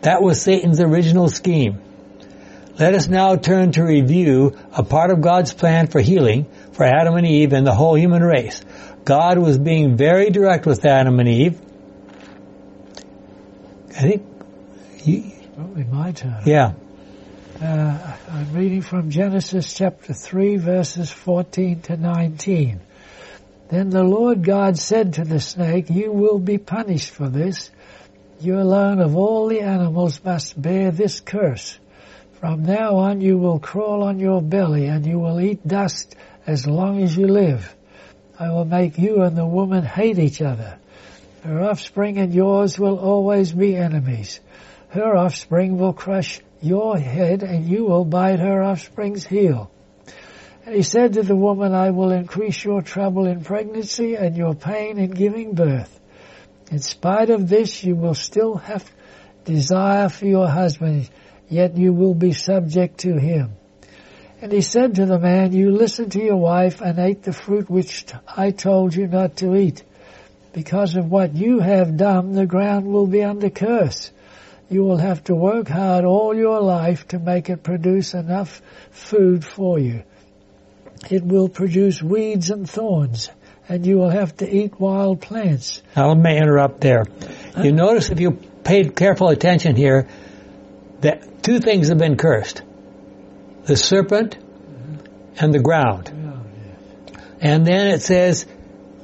[0.00, 1.80] That was Satan's original scheme.
[2.78, 7.14] Let us now turn to review a part of God's plan for healing for Adam
[7.14, 8.60] and Eve and the whole human race.
[9.04, 11.60] God was being very direct with Adam and Eve.
[13.90, 14.26] I think,
[15.04, 16.42] you, Probably my turn.
[16.44, 16.74] yeah.
[17.62, 22.80] Uh, I'm reading from Genesis chapter 3 verses 14 to 19.
[23.68, 27.70] Then the Lord God said to the snake, You will be punished for this.
[28.40, 31.78] You alone of all the animals must bear this curse.
[32.34, 36.14] From now on you will crawl on your belly and you will eat dust
[36.46, 37.74] as long as you live.
[38.38, 40.78] I will make you and the woman hate each other.
[41.42, 44.40] Her offspring and yours will always be enemies.
[44.88, 49.70] Her offspring will crush your head and you will bite her offspring's heel.
[50.68, 54.98] He said to the woman, I will increase your trouble in pregnancy and your pain
[54.98, 56.00] in giving birth.
[56.72, 58.84] In spite of this, you will still have
[59.44, 61.08] desire for your husband,
[61.48, 63.52] yet you will be subject to him.
[64.42, 67.70] And he said to the man, you listened to your wife and ate the fruit
[67.70, 69.84] which I told you not to eat.
[70.52, 74.10] Because of what you have done, the ground will be under curse.
[74.68, 79.44] You will have to work hard all your life to make it produce enough food
[79.44, 80.02] for you.
[81.10, 83.30] It will produce weeds and thorns,
[83.68, 85.82] and you will have to eat wild plants.
[85.96, 87.04] Now let me interrupt there.
[87.62, 88.32] You notice if you
[88.64, 90.08] paid careful attention here
[91.00, 92.62] that two things have been cursed.
[93.64, 95.44] The serpent mm-hmm.
[95.44, 96.10] and the ground.
[96.12, 98.46] Oh, and then it says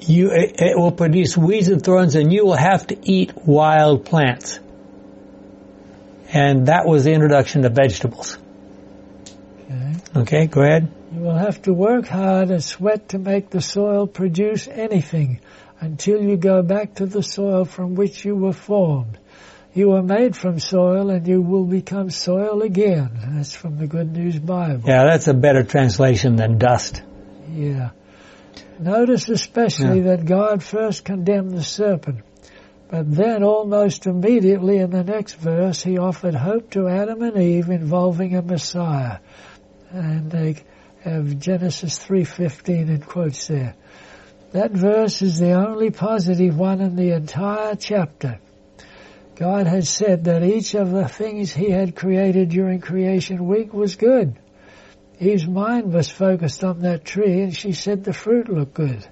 [0.01, 4.05] you it, it will produce weeds and thorns and you will have to eat wild
[4.05, 4.59] plants.
[6.33, 8.39] And that was the introduction to vegetables.
[10.15, 10.93] Okay, go ahead.
[11.23, 15.39] You will have to work hard and sweat to make the soil produce anything
[15.79, 19.19] until you go back to the soil from which you were formed.
[19.73, 23.11] You were made from soil and you will become soil again.
[23.37, 24.83] That's from the Good News Bible.
[24.85, 27.01] Yeah, that's a better translation than dust.
[27.53, 27.91] Yeah.
[28.81, 30.17] Notice especially Yeah.
[30.17, 32.23] that God first condemned the serpent,
[32.91, 37.69] but then almost immediately in the next verse he offered hope to Adam and Eve
[37.71, 39.19] involving a Messiah.
[39.93, 40.57] And they
[41.05, 43.75] have Genesis 3.15 in quotes there.
[44.53, 48.39] That verse is the only positive one in the entire chapter.
[49.35, 53.97] God had said that each of the things he had created during creation week was
[53.97, 54.39] good.
[55.19, 59.07] Eve's mind was focused on that tree and she said the fruit looked good.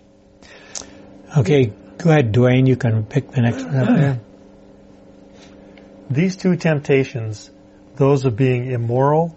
[1.37, 2.67] Okay, go ahead, Dwayne.
[2.67, 4.21] You can pick the next one up there.
[6.11, 7.51] These two temptations,
[7.97, 9.37] those of being immoral,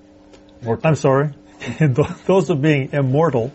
[0.66, 1.32] or I'm sorry,
[2.26, 3.52] those of being immortal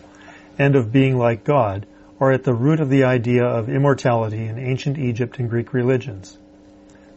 [0.57, 1.85] and of being like God,
[2.19, 6.37] are at the root of the idea of immortality in ancient Egypt and Greek religions.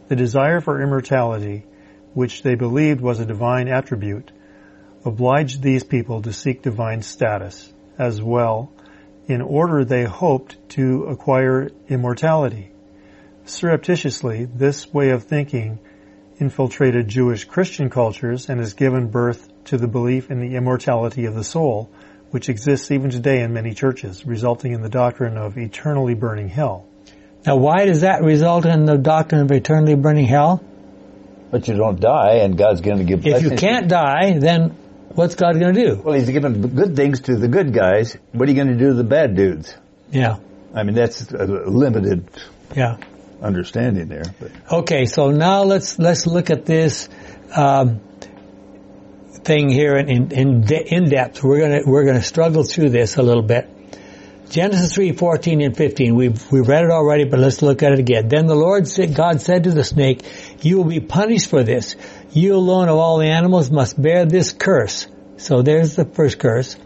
[0.07, 1.65] The desire for immortality,
[2.13, 4.31] which they believed was a divine attribute,
[5.03, 8.71] obliged these people to seek divine status as well,
[9.27, 12.71] in order they hoped to acquire immortality.
[13.45, 15.79] Surreptitiously, this way of thinking
[16.39, 21.35] infiltrated Jewish Christian cultures and has given birth to the belief in the immortality of
[21.35, 21.89] the soul,
[22.31, 26.85] which exists even today in many churches, resulting in the doctrine of eternally burning hell.
[27.45, 30.63] Now, why does that result in the doctrine of eternally burning hell?
[31.51, 33.25] But you don't die, and God's going to give.
[33.27, 34.69] If you can't die, then
[35.09, 36.01] what's God going to do?
[36.01, 38.17] well, He's giving good things to the good guys.
[38.31, 39.75] What are you going to do to the bad dudes?
[40.09, 40.37] Yeah,
[40.73, 42.27] I mean, that's a limited
[42.75, 42.97] yeah.
[43.41, 44.23] understanding there.
[44.39, 47.09] But Okay, so now let's let's look at this
[47.55, 48.01] um,
[49.43, 51.43] thing here in in, in, de- in depth.
[51.43, 53.69] We're gonna we're gonna struggle through this a little bit.
[54.49, 56.15] Genesis three fourteen and fifteen.
[56.15, 58.27] We've we've read it already, but let's look at it again.
[58.27, 60.21] Then the Lord said, God said to the snake,
[60.61, 61.95] "You will be punished for this.
[62.31, 66.77] You alone of all the animals must bear this curse." So there's the first curse.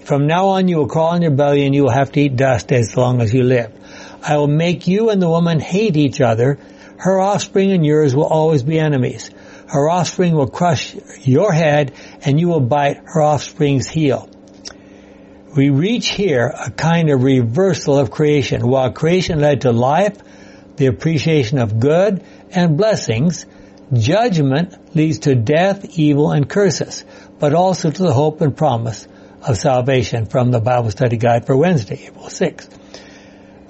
[0.00, 2.36] From now on, you will crawl on your belly, and you will have to eat
[2.36, 3.72] dust as long as you live.
[4.22, 6.58] I will make you and the woman hate each other.
[6.96, 9.30] Her offspring and yours will always be enemies.
[9.70, 14.28] Her offspring will crush your head and you will bite her offspring's heel.
[15.56, 18.66] We reach here a kind of reversal of creation.
[18.66, 20.16] While creation led to life,
[20.74, 23.46] the appreciation of good and blessings,
[23.92, 27.04] judgment leads to death, evil, and curses,
[27.38, 29.06] but also to the hope and promise
[29.46, 32.79] of salvation from the Bible study guide for Wednesday, April 6th.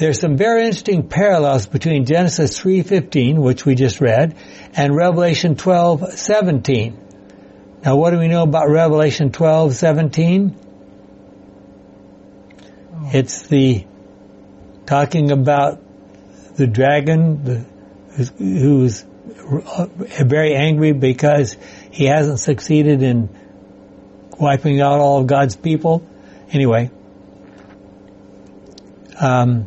[0.00, 4.34] There's some very interesting parallels between Genesis 3:15, which we just read,
[4.74, 6.94] and Revelation 12:17.
[7.84, 10.54] Now, what do we know about Revelation 12:17?
[13.12, 13.84] It's the
[14.86, 15.82] talking about
[16.56, 17.64] the dragon the,
[18.16, 19.04] who's, who's
[20.18, 21.58] very angry because
[21.90, 23.28] he hasn't succeeded in
[24.38, 26.02] wiping out all of God's people.
[26.50, 26.90] Anyway,
[29.20, 29.66] um,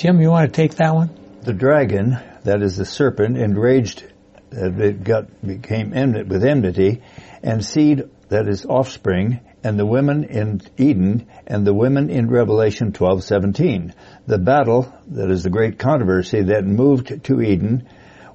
[0.00, 1.10] Jim, you want to take that one?
[1.42, 4.02] the dragon, that is the serpent, enraged,
[4.50, 7.02] uh, it got became enmity, with enmity,
[7.42, 12.92] and seed, that is offspring, and the women in Eden, and the women in Revelation
[12.92, 13.92] 12:17.
[14.26, 17.86] The battle, that is the great controversy that moved to Eden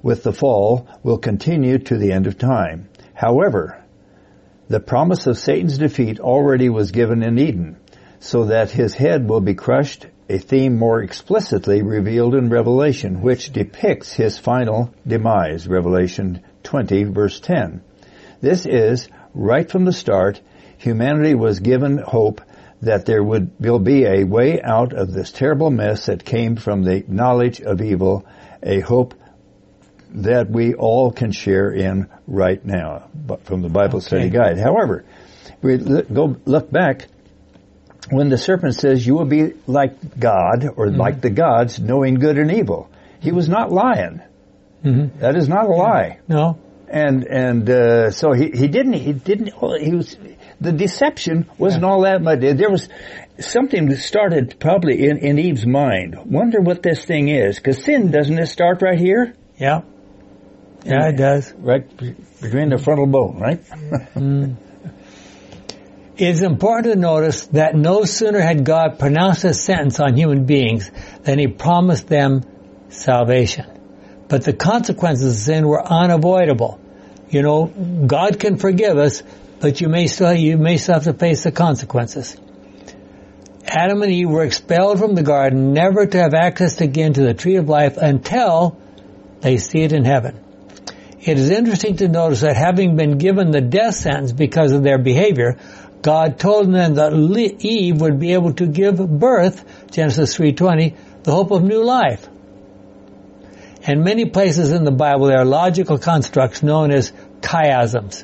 [0.04, 2.88] with the fall, will continue to the end of time.
[3.12, 3.82] However,
[4.68, 7.76] the promise of Satan's defeat already was given in Eden,
[8.20, 13.52] so that his head will be crushed, a theme more explicitly revealed in Revelation, which
[13.52, 17.82] depicts his final demise, Revelation 20 verse 10.
[18.40, 20.40] This is, right from the start,
[20.78, 22.40] humanity was given hope
[22.82, 26.82] that there would will be a way out of this terrible mess that came from
[26.82, 28.26] the knowledge of evil,
[28.62, 29.14] a hope
[30.10, 34.58] that we all can share in right now, but from the Bible Study Guide.
[34.58, 35.04] However,
[35.62, 37.08] we go look back
[38.10, 42.38] when the serpent says, "You will be like God or like the gods, knowing good
[42.38, 42.88] and evil."
[43.20, 44.20] He was not lying.
[44.84, 45.18] Mm-hmm.
[45.20, 46.18] That is not a lie.
[46.28, 46.58] No?
[46.88, 50.16] And and uh, so he he didn't he didn't he was
[50.60, 52.40] the deception wasn't all that much.
[52.40, 52.88] There was
[53.40, 56.16] something that started probably in in Eve's mind.
[56.26, 59.82] Wonder what this thing is because sin doesn't it start right here, Yeah.
[60.84, 61.52] Yeah, it does.
[61.58, 61.84] right
[62.40, 63.60] between the frontal bone, right?
[66.16, 70.46] It is important to notice that no sooner had God pronounced a sentence on human
[70.46, 70.90] beings
[71.24, 72.42] than he promised them
[72.88, 73.66] salvation.
[74.28, 76.80] But the consequences of sin were unavoidable.
[77.28, 77.66] You know,
[78.06, 79.22] God can forgive us,
[79.60, 82.36] but you may still you may still have to face the consequences.
[83.66, 87.34] Adam and Eve were expelled from the garden, never to have access again to the
[87.34, 88.78] tree of life until
[89.40, 90.40] they see it in heaven.
[91.20, 94.98] It is interesting to notice that having been given the death sentence because of their
[94.98, 95.58] behavior,
[96.06, 97.12] God told them that
[97.58, 100.94] Eve would be able to give birth, Genesis 3.20,
[101.24, 102.28] the hope of new life.
[103.82, 108.22] In many places in the Bible, there are logical constructs known as chiasms.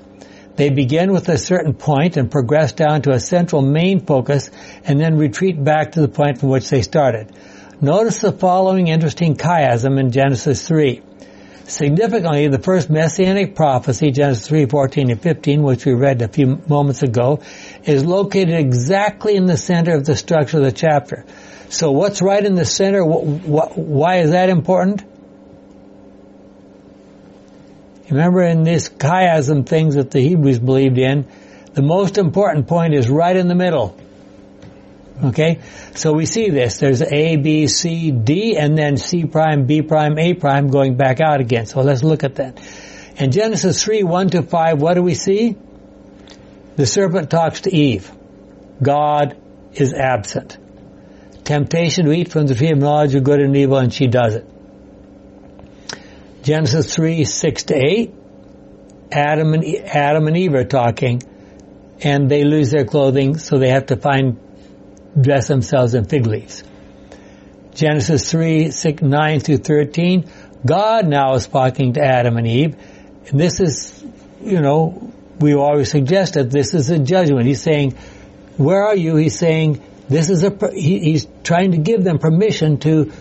[0.55, 4.53] They begin with a certain point and progress down to a central main focus
[4.85, 7.33] and then retreat back to the point from which they started.
[7.81, 11.03] Notice the following interesting chiasm in Genesis 3.
[11.67, 16.61] Significantly, the first messianic prophecy, Genesis 3, 14 and 15, which we read a few
[16.69, 17.41] moments ago,
[17.85, 21.25] is located exactly in the center of the structure of the chapter.
[21.69, 23.05] So what's right in the center?
[23.05, 25.05] Why is that important?
[28.11, 31.27] Remember in this chiasm things that the Hebrews believed in,
[31.73, 33.97] the most important point is right in the middle.
[35.23, 35.61] Okay?
[35.95, 36.79] So we see this.
[36.79, 41.21] There's A, B, C, D, and then C prime, B prime, A prime going back
[41.21, 41.67] out again.
[41.67, 42.61] So let's look at that.
[43.17, 45.57] In Genesis 3, 1 to 5, what do we see?
[46.77, 48.11] The serpent talks to Eve.
[48.83, 49.37] God
[49.75, 50.59] is absent.
[51.45, 54.37] Temptation to eat from the tree of knowledge of good and evil, and she does
[54.37, 54.47] it.
[56.43, 58.15] Genesis 3, 6 to 8,
[59.13, 61.23] Adam and, Adam and Eve are talking,
[62.01, 64.39] and they lose their clothing, so they have to find,
[65.21, 66.65] dress themselves in fig leaves.
[67.75, 70.31] Genesis 3, 6, 9 through 13,
[70.65, 72.77] God now is talking to Adam and Eve,
[73.29, 74.05] and this is,
[74.43, 77.47] you know, we always suggest that this is a judgment.
[77.47, 77.93] He's saying,
[78.57, 79.17] where are you?
[79.17, 83.13] He's saying, this is a, he, he's trying to give them permission to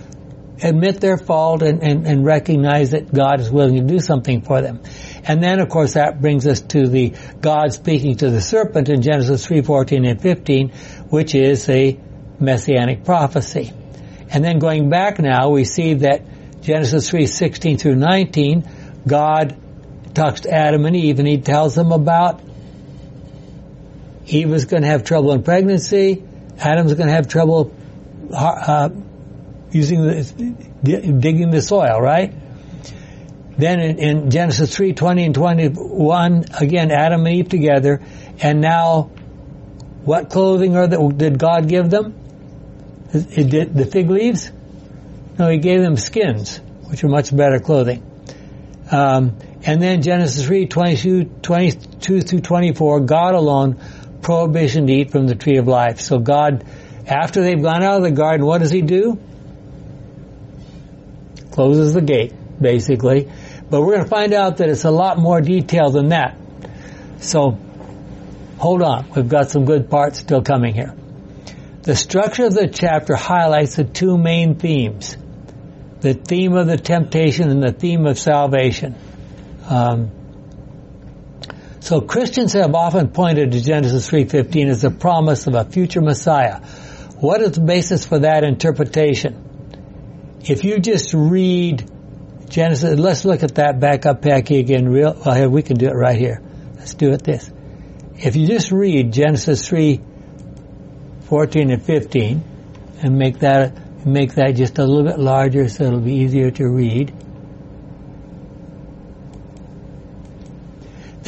[0.63, 4.61] admit their fault and, and, and recognize that God is willing to do something for
[4.61, 4.81] them.
[5.23, 9.01] And then, of course, that brings us to the God speaking to the serpent in
[9.01, 10.69] Genesis 3, 14 and 15,
[11.09, 11.99] which is a
[12.39, 13.73] messianic prophecy.
[14.29, 18.69] And then going back now, we see that Genesis 3, 16 through 19,
[19.07, 19.57] God
[20.13, 22.41] talks to Adam and Eve and he tells them about
[24.27, 26.23] Eve is going to have trouble in pregnancy,
[26.59, 27.73] Adam's going to have trouble
[28.33, 28.89] uh,
[29.71, 32.33] using the, digging the soil, right?
[33.57, 38.01] Then in, in Genesis 3, 20 and 21, again, Adam and Eve together,
[38.39, 39.11] and now
[40.03, 42.15] what clothing are that, did God give them?
[43.13, 44.51] It did the fig leaves?
[45.37, 46.57] No, he gave them skins,
[46.89, 48.03] which are much better clothing.
[48.89, 53.79] Um, and then Genesis 3, 22, 22 through 24, God alone
[54.21, 55.99] prohibition to eat from the tree of life.
[55.99, 56.65] So God,
[57.07, 59.19] after they've gone out of the garden, what does he do?
[61.51, 63.29] Closes the gate, basically.
[63.69, 66.37] But we're going to find out that it's a lot more detailed than that.
[67.19, 67.57] So,
[68.57, 69.09] hold on.
[69.15, 70.95] We've got some good parts still coming here.
[71.83, 75.15] The structure of the chapter highlights the two main themes.
[76.01, 78.95] The theme of the temptation and the theme of salvation.
[79.67, 80.11] Um,
[81.79, 86.59] so Christians have often pointed to Genesis 3.15 as the promise of a future Messiah.
[87.19, 89.50] What is the basis for that interpretation?
[90.49, 91.89] If you just read
[92.49, 94.89] Genesis, let's look at that back up, Packy, again.
[94.89, 96.41] Real, well, here, we can do it right here.
[96.75, 97.51] Let's do it this.
[98.17, 100.01] If you just read Genesis 3,
[101.21, 102.43] 14 and 15,
[103.03, 106.67] and make that, make that just a little bit larger so it'll be easier to
[106.67, 107.13] read.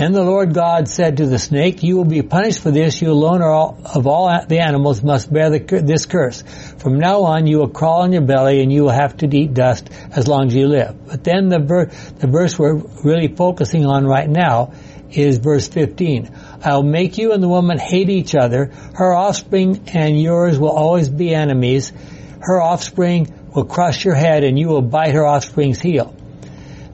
[0.03, 3.01] Then the Lord God said to the snake, You will be punished for this.
[3.01, 6.43] You alone all, of all the animals must bear the, this curse.
[6.79, 9.53] From now on, you will crawl on your belly and you will have to eat
[9.53, 11.07] dust as long as you live.
[11.07, 12.75] But then the, ver- the verse we're
[13.05, 14.73] really focusing on right now
[15.09, 16.35] is verse 15.
[16.65, 18.73] I'll make you and the woman hate each other.
[18.95, 21.93] Her offspring and yours will always be enemies.
[22.41, 26.13] Her offspring will crush your head and you will bite her offspring's heel.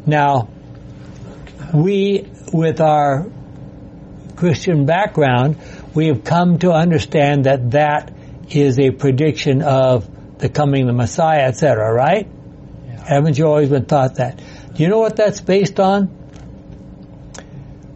[0.06, 0.50] Now,
[1.74, 3.26] we with our
[4.36, 5.58] Christian background,
[5.94, 8.14] we have come to understand that that
[8.50, 12.28] is a prediction of the coming of the Messiah, etc., right?
[12.86, 13.04] Yeah.
[13.06, 14.38] Haven't you always been taught that?
[14.74, 16.16] Do you know what that's based on?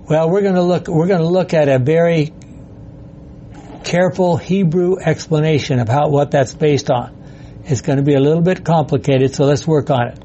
[0.09, 2.33] Well, we're going to look, we're going to look at a very
[3.83, 7.61] careful Hebrew explanation of how, what that's based on.
[7.65, 10.19] It's going to be a little bit complicated, so let's work on it.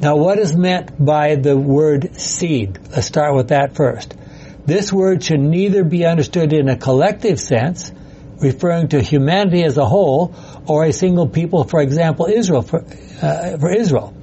[0.00, 2.78] Now, what is meant by the word seed?
[2.90, 4.14] Let's start with that first.
[4.64, 7.92] This word should neither be understood in a collective sense,
[8.40, 10.34] referring to humanity as a whole,
[10.66, 12.82] or a single people, for example, Israel, for,
[13.20, 14.14] uh, for Israel,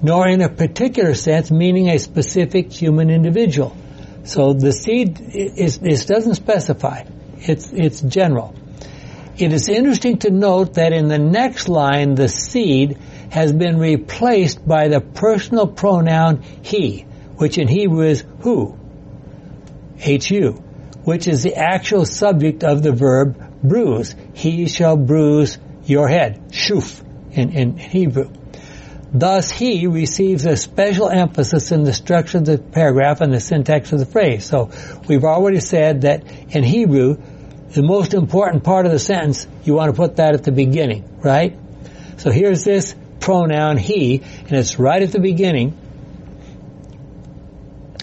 [0.00, 3.76] nor in a particular sense, meaning a specific human individual,
[4.22, 7.04] So the seed is, is doesn't specify.
[7.38, 8.54] It's, it's general.
[9.38, 12.98] It is interesting to note that in the next line, the seed
[13.30, 17.02] has been replaced by the personal pronoun he,
[17.36, 18.78] which in Hebrew is who,
[19.98, 20.52] H-U,
[21.04, 24.14] which is the actual subject of the verb bruise.
[24.34, 27.02] He shall bruise your head, shuf,
[27.32, 28.30] in, in Hebrew.
[29.12, 33.92] Thus, he receives a special emphasis in the structure of the paragraph and the syntax
[33.92, 34.44] of the phrase.
[34.44, 34.70] So,
[35.08, 37.16] we've already said that in Hebrew,
[37.70, 41.18] the most important part of the sentence, you want to put that at the beginning,
[41.22, 41.56] right?
[42.16, 42.94] So here's this
[43.26, 45.76] pronoun he, and it's right at the beginning.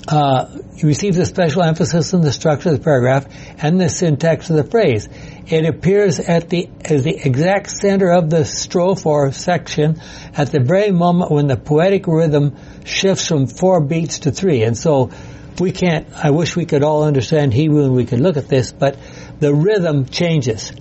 [0.06, 3.26] Uh, receives a special emphasis in the structure of the paragraph
[3.58, 5.08] and the syntax of the phrase.
[5.48, 10.02] It appears at the as the exact center of the strophe or section
[10.36, 14.64] at the very moment when the poetic rhythm shifts from four beats to three.
[14.64, 15.12] And so
[15.58, 18.74] we can't, I wish we could all understand Hebrew and we could look at this,
[18.74, 18.98] but
[19.40, 20.74] the rhythm changes.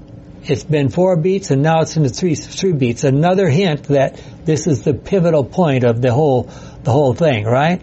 [0.44, 3.04] It's been four beats and now it's into three, three beats.
[3.04, 6.50] Another hint that this is the pivotal point of the whole,
[6.82, 7.80] the whole thing, right?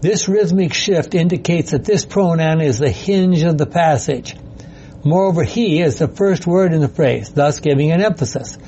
[0.00, 4.36] This rhythmic shift indicates that this pronoun is the hinge of the passage.
[5.04, 8.58] Moreover, he is the first word in the phrase, thus giving an emphasis.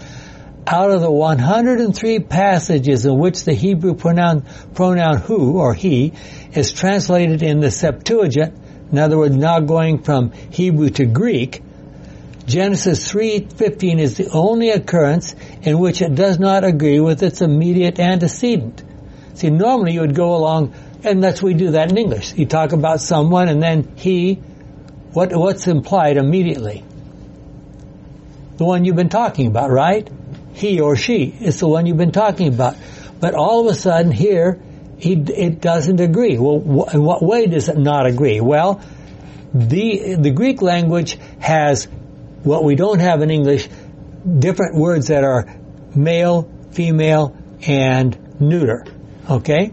[0.66, 4.44] Out of the 103 passages in which the Hebrew pronoun,
[4.74, 6.12] pronoun who or he
[6.52, 8.54] is translated in the Septuagint,
[8.92, 11.62] in other words, now going from Hebrew to Greek,
[12.46, 18.00] Genesis 3:15 is the only occurrence in which it does not agree with its immediate
[18.00, 18.82] antecedent.
[19.34, 20.72] See, normally you would go along
[21.04, 22.34] and that's we do that in English.
[22.34, 24.34] You talk about someone and then he,
[25.12, 26.84] what, what's implied immediately?
[28.56, 30.08] The one you've been talking about, right?
[30.52, 32.76] He or she is the one you've been talking about.
[33.18, 34.60] But all of a sudden here,
[35.00, 36.38] he, it doesn't agree.
[36.38, 38.40] Well, wh- in what way does it not agree?
[38.40, 38.82] Well,
[39.52, 41.86] the, the Greek language has
[42.42, 43.68] what we don't have in English,
[44.38, 45.54] different words that are
[45.94, 47.36] male, female,
[47.66, 48.84] and neuter.
[49.28, 49.72] Okay?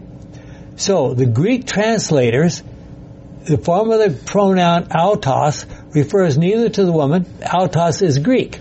[0.76, 2.62] So the Greek translators,
[3.44, 8.58] the form of the pronoun autos refers neither to the woman, autos is Greek.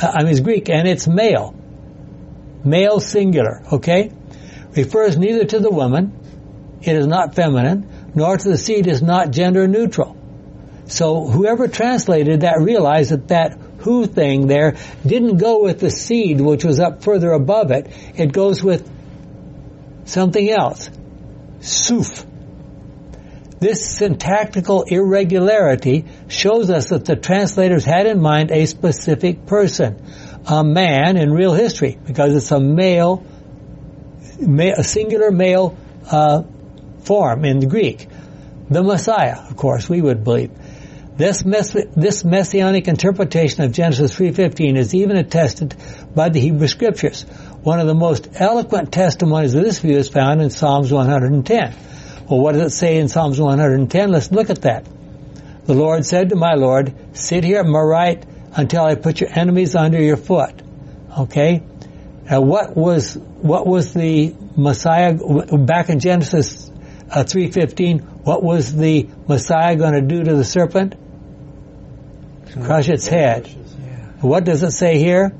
[0.00, 1.54] Uh, I mean, it's Greek and it's male.
[2.64, 4.12] Male singular, okay?
[4.76, 6.18] Refers neither to the woman,
[6.82, 10.16] it is not feminine, nor to the seed is not gender neutral.
[10.86, 16.40] So whoever translated that realized that that who thing there didn't go with the seed
[16.40, 17.88] which was up further above it.
[18.16, 18.88] It goes with
[20.04, 20.88] something else.
[21.60, 22.26] Suf.
[23.58, 30.04] This syntactical irregularity shows us that the translators had in mind a specific person,
[30.46, 33.24] a man in real history, because it's a male,
[34.42, 35.76] a singular male
[36.10, 36.42] uh,
[37.02, 38.08] form in the Greek.
[38.68, 40.50] The Messiah, of course, we would believe.
[41.16, 45.76] This, mess- this messianic interpretation of Genesis 3.15 is even attested
[46.14, 47.22] by the Hebrew Scriptures.
[47.62, 51.74] One of the most eloquent testimonies of this view is found in Psalms 110.
[52.28, 54.10] Well, what does it say in Psalms 110?
[54.10, 54.86] Let's look at that.
[55.66, 58.24] The Lord said to my Lord, sit here at my right
[58.56, 60.62] until I put your enemies under your foot.
[61.18, 61.62] Okay?
[62.24, 66.70] Now what was, what was the Messiah, back in Genesis
[67.10, 70.94] uh, 3.15, what was the Messiah going to do to the serpent?
[72.62, 73.48] Crush its head.
[74.20, 75.32] What does it say here?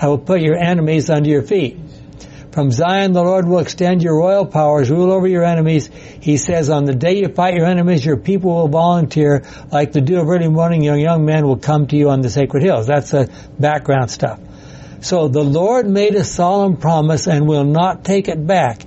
[0.00, 1.80] I will put your enemies under your feet.
[2.52, 5.90] From Zion, the Lord will extend your royal powers, rule over your enemies.
[6.20, 9.44] He says, on the day you fight your enemies, your people will volunteer.
[9.72, 12.30] Like the dew of early morning, your young men will come to you on the
[12.30, 12.86] sacred hills.
[12.86, 14.40] That's the background stuff.
[15.00, 18.82] So the Lord made a solemn promise and will not take it back.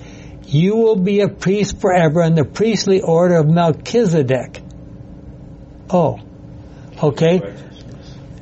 [0.46, 4.62] You will be a priest forever in the priestly order of Melchizedek.
[5.90, 6.20] Oh,
[7.02, 7.56] okay.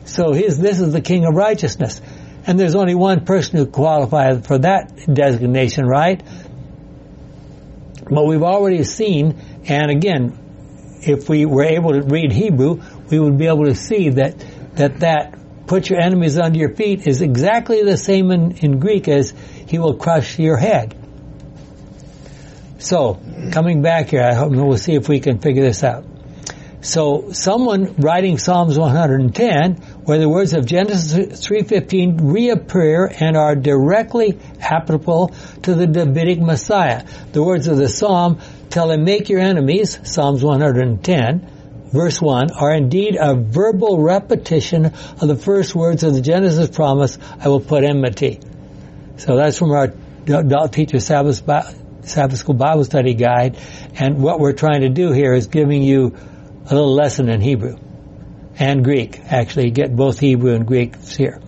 [0.05, 2.01] So his, this is the king of righteousness.
[2.45, 6.23] And there's only one person who qualifies for that designation, right?
[8.09, 10.37] But we've already seen, and again,
[11.01, 14.43] if we were able to read Hebrew, we would be able to see that
[14.75, 15.37] that, that
[15.67, 19.33] put your enemies under your feet is exactly the same in, in Greek as
[19.67, 20.95] he will crush your head.
[22.79, 23.19] So,
[23.51, 26.05] coming back here, I hope we'll see if we can figure this out.
[26.81, 34.39] So, someone writing Psalms 110 where the words of Genesis 3.15 reappear and are directly
[34.59, 37.05] applicable to the Davidic Messiah.
[37.33, 38.39] The words of the Psalm
[38.69, 41.56] tell him, make your enemies, Psalms 110,
[41.97, 47.17] verse 1, are indeed a verbal repetition of the first words of the Genesis promise,
[47.39, 48.39] I will put enmity.
[49.17, 49.91] So that's from our
[50.27, 51.41] adult teacher Sabbath,
[52.03, 53.57] Sabbath School Bible Study Guide.
[53.95, 56.15] And what we're trying to do here is giving you
[56.69, 57.77] a little lesson in Hebrew
[58.59, 59.19] and Greek.
[59.31, 61.41] Actually, get both Hebrew and Greek here.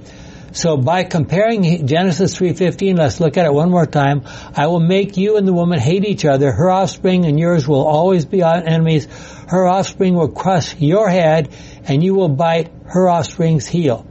[0.51, 4.23] So by comparing Genesis 3.15, let's look at it one more time.
[4.55, 6.51] I will make you and the woman hate each other.
[6.51, 9.07] Her offspring and yours will always be enemies.
[9.47, 11.53] Her offspring will crush your head
[11.85, 14.05] and you will bite her offspring's heel.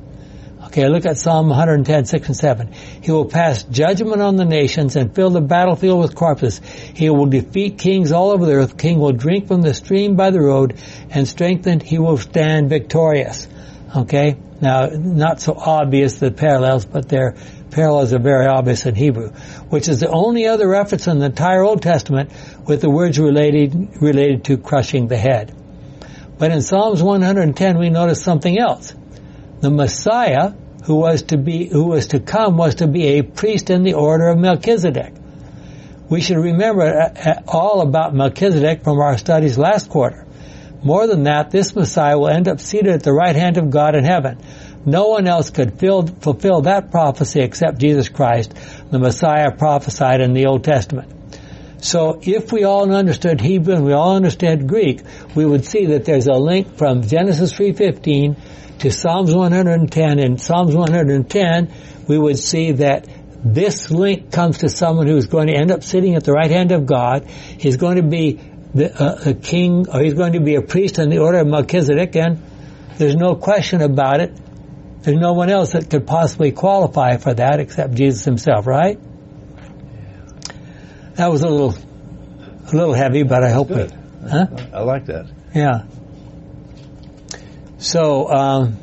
[0.68, 2.72] Okay, look at Psalm 110, 6 and 7.
[3.01, 6.61] He will pass judgment on the nations and fill the battlefield with corpses.
[6.95, 8.76] He will defeat kings all over the earth.
[8.76, 10.78] King will drink from the stream by the road
[11.09, 13.49] and strengthened he will stand victorious.
[13.97, 14.36] Okay?
[14.61, 17.36] Now, not so obvious the parallels, but their
[17.70, 19.30] parallels are very obvious in Hebrew,
[19.68, 22.32] which is the only other reference in the entire Old Testament
[22.66, 25.55] with the words related, related to crushing the head.
[26.39, 28.95] But in Psalms 110 we notice something else.
[29.61, 30.53] The Messiah
[30.84, 33.95] who was to be, who was to come was to be a priest in the
[33.95, 35.12] order of Melchizedek.
[36.09, 40.26] We should remember uh, uh, all about Melchizedek from our studies last quarter.
[40.83, 43.95] More than that, this Messiah will end up seated at the right hand of God
[43.95, 44.39] in heaven.
[44.87, 48.55] No one else could fill, fulfill that prophecy except Jesus Christ,
[48.91, 51.12] the Messiah prophesied in the Old Testament.
[51.81, 55.03] So if we all understood Hebrew and we all understood Greek,
[55.35, 60.18] we would see that there's a link from Genesis 3.15 to Psalms 110.
[60.18, 61.72] In Psalms 110,
[62.09, 63.07] we would see that
[63.45, 66.72] this link comes to someone who's going to end up sitting at the right hand
[66.72, 67.26] of God.
[67.29, 68.41] He's going to be
[68.79, 71.47] the, uh, a king, or he's going to be a priest in the order of
[71.47, 72.43] Melchizedek, and
[72.97, 74.33] there's no question about it.
[75.03, 78.99] There's no one else that could possibly qualify for that except Jesus himself, right?
[81.14, 81.74] That was a little,
[82.72, 83.93] a little heavy, but I hope it.
[84.29, 84.47] Huh?
[84.72, 85.26] I like that.
[85.55, 85.85] Yeah.
[87.79, 88.76] So, um,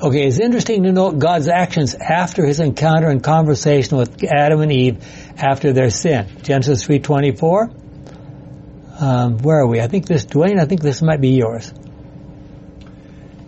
[0.00, 4.72] okay, it's interesting to note God's actions after his encounter and conversation with Adam and
[4.72, 5.04] Eve
[5.36, 6.28] after their sin.
[6.42, 7.86] Genesis 3.24.
[9.00, 9.80] Um, where are we?
[9.80, 11.72] I think this, Dwayne, I think this might be yours.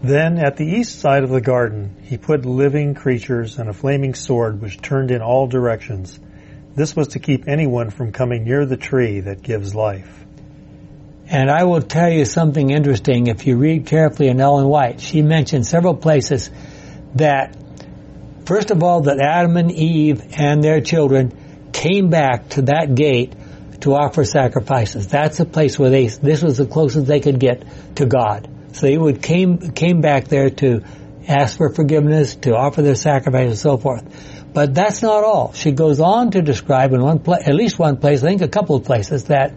[0.03, 4.15] Then at the east side of the garden, he put living creatures and a flaming
[4.15, 6.19] sword which turned in all directions.
[6.75, 10.25] This was to keep anyone from coming near the tree that gives life.
[11.31, 15.01] And I will tell you something interesting if you read carefully in Ellen White.
[15.01, 16.51] She mentioned several places
[17.15, 17.57] that,
[18.47, 23.33] first of all, that Adam and Eve and their children came back to that gate
[23.83, 25.07] to offer sacrifices.
[25.07, 27.65] That's the place where they, this was the closest they could get
[27.97, 28.49] to God.
[28.73, 30.83] So they would came, came back there to
[31.29, 34.05] ask for forgiveness, to offer their sacrifice and so forth.
[34.53, 35.53] But that's not all.
[35.53, 38.49] She goes on to describe in one place, at least one place, I think a
[38.49, 39.55] couple of places, that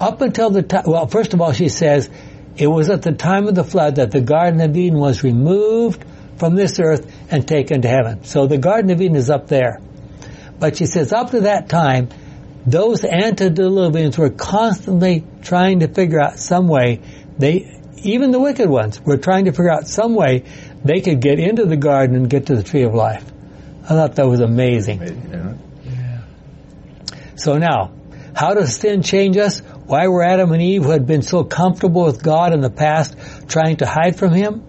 [0.00, 2.08] up until the time, well, first of all, she says,
[2.56, 6.04] it was at the time of the flood that the Garden of Eden was removed
[6.36, 8.24] from this earth and taken to heaven.
[8.24, 9.80] So the Garden of Eden is up there.
[10.58, 12.08] But she says up to that time,
[12.66, 17.00] those antediluvians were constantly trying to figure out some way
[17.38, 20.44] they, even the wicked ones were trying to figure out some way
[20.84, 23.24] they could get into the garden and get to the tree of life.
[23.84, 25.00] I thought that was amazing.
[25.00, 25.54] Yeah.
[25.84, 26.20] Yeah.
[27.36, 27.92] So now,
[28.34, 29.62] how does sin change us?
[29.90, 33.16] Why were Adam and Eve who had been so comfortable with God in the past
[33.48, 34.60] trying to hide from Him?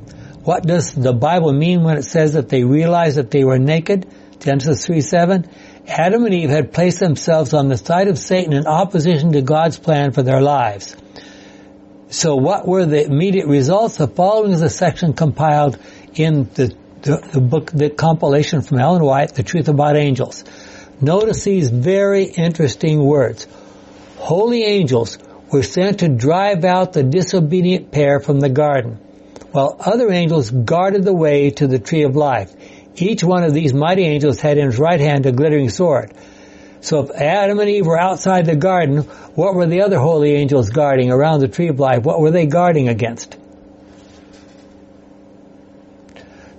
[0.44, 4.08] What does the Bible mean when it says that they realized that they were naked?
[4.40, 5.48] Genesis 3 7.
[5.88, 9.78] Adam and Eve had placed themselves on the side of Satan in opposition to God's
[9.78, 10.98] plan for their lives.
[12.10, 13.98] So what were the immediate results?
[13.98, 15.78] The following is a section compiled
[16.16, 20.44] in the, the, the book, the compilation from Ellen White, The Truth About Angels.
[21.00, 23.46] Notice these very interesting words.
[24.22, 25.18] Holy angels
[25.52, 29.00] were sent to drive out the disobedient pair from the garden,
[29.52, 32.54] while other angels guarded the way to the tree of life.
[32.96, 36.14] Each one of these mighty angels had in his right hand a glittering sword.
[36.82, 39.00] So if Adam and Eve were outside the garden,
[39.34, 42.04] what were the other holy angels guarding around the tree of life?
[42.04, 43.36] What were they guarding against?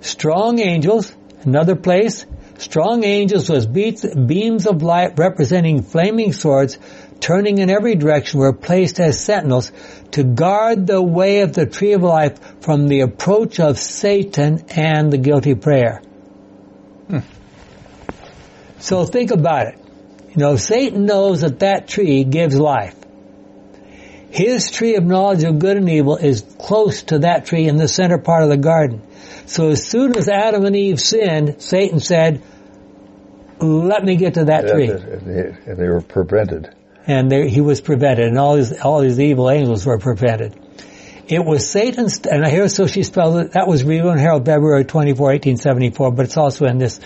[0.01, 2.25] Strong angels, another place.
[2.57, 6.77] Strong angels was beams of light representing flaming swords
[7.23, 9.71] turning in every direction were placed as sentinels
[10.11, 15.11] to guard the way of the tree of life from the approach of Satan and
[15.11, 16.01] the guilty prayer.
[17.07, 17.19] Hmm.
[18.79, 19.79] So think about it.
[20.31, 22.95] You know, Satan knows that that tree gives life.
[24.29, 27.87] His tree of knowledge of good and evil is close to that tree in the
[27.87, 29.01] center part of the garden.
[29.45, 32.43] So as soon as Adam and Eve sinned, Satan said,
[33.61, 34.87] let me get to that tree.
[34.87, 36.75] They, they were prevented.
[37.05, 40.57] And they, he was prevented, and all these, all these evil angels were prevented.
[41.27, 44.85] It was Satan's, and here, so she spelled it, that was revealed in Herald February
[44.85, 46.99] 24, 1874, but it's also in this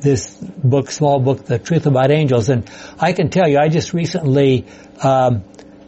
[0.00, 2.48] this book, small book, The Truth About Angels.
[2.48, 4.66] And I can tell you, I just recently
[5.02, 5.44] um,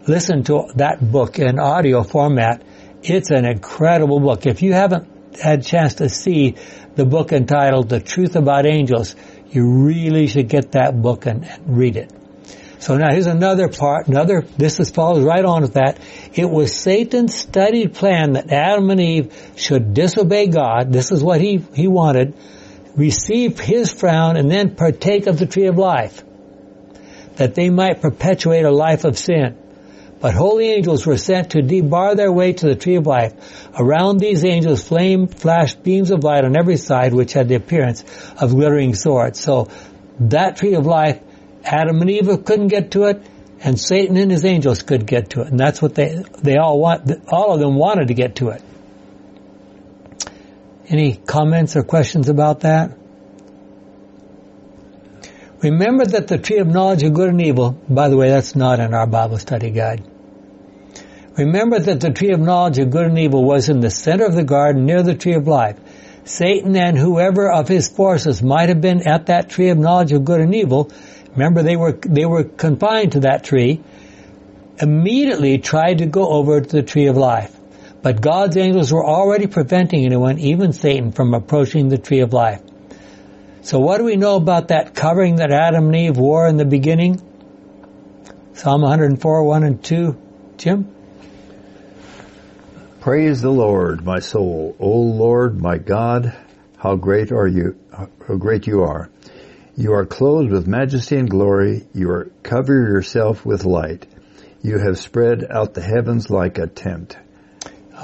[0.06, 2.62] listened to that book in audio format.
[3.02, 4.46] It's an incredible book.
[4.46, 6.56] If you haven't had a chance to see
[6.94, 9.14] the book entitled The Truth About Angels,
[9.50, 12.12] you really should get that book and, and read it.
[12.80, 15.98] So now here's another part, another, this is follows right on with that.
[16.34, 20.92] It was Satan's studied plan that Adam and Eve should disobey God.
[20.92, 22.34] This is what he, he wanted
[22.98, 26.24] receive his frown and then partake of the tree of life,
[27.36, 29.56] that they might perpetuate a life of sin.
[30.20, 33.68] But holy angels were sent to debar their way to the tree of life.
[33.78, 38.02] Around these angels flame flashed beams of light on every side, which had the appearance
[38.36, 39.38] of glittering swords.
[39.38, 39.68] So
[40.18, 41.20] that tree of life,
[41.70, 43.22] Adam and Eve couldn't get to it,
[43.60, 45.48] and Satan and his angels could get to it.
[45.48, 48.62] And that's what they, they all want, all of them wanted to get to it.
[50.88, 52.96] Any comments or questions about that?
[55.62, 58.80] Remember that the tree of knowledge of good and evil, by the way, that's not
[58.80, 60.08] in our Bible study guide.
[61.36, 64.34] Remember that the tree of knowledge of good and evil was in the center of
[64.34, 65.76] the garden near the tree of life.
[66.24, 70.24] Satan and whoever of his forces might have been at that tree of knowledge of
[70.24, 70.90] good and evil,
[71.38, 73.80] remember they were, they were confined to that tree,
[74.80, 77.54] immediately tried to go over to the tree of life.
[78.02, 82.60] But God's angels were already preventing anyone, even Satan, from approaching the tree of life.
[83.62, 86.64] So what do we know about that covering that Adam and Eve wore in the
[86.64, 87.22] beginning?
[88.54, 90.16] Psalm 104, 1 and 2.
[90.56, 90.92] Jim?
[93.00, 94.76] Praise the Lord, my soul.
[94.80, 96.36] O Lord, my God,
[96.78, 99.10] how great are you, how great you are.
[99.78, 101.86] You are clothed with majesty and glory.
[101.94, 104.08] You are cover yourself with light.
[104.60, 107.16] You have spread out the heavens like a tent.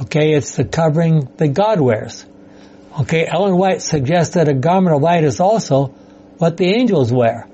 [0.03, 2.25] Okay, it's the covering that God wears.
[3.01, 5.87] Okay, Ellen White suggests that a garment of light is also
[6.39, 7.49] what the angels wear.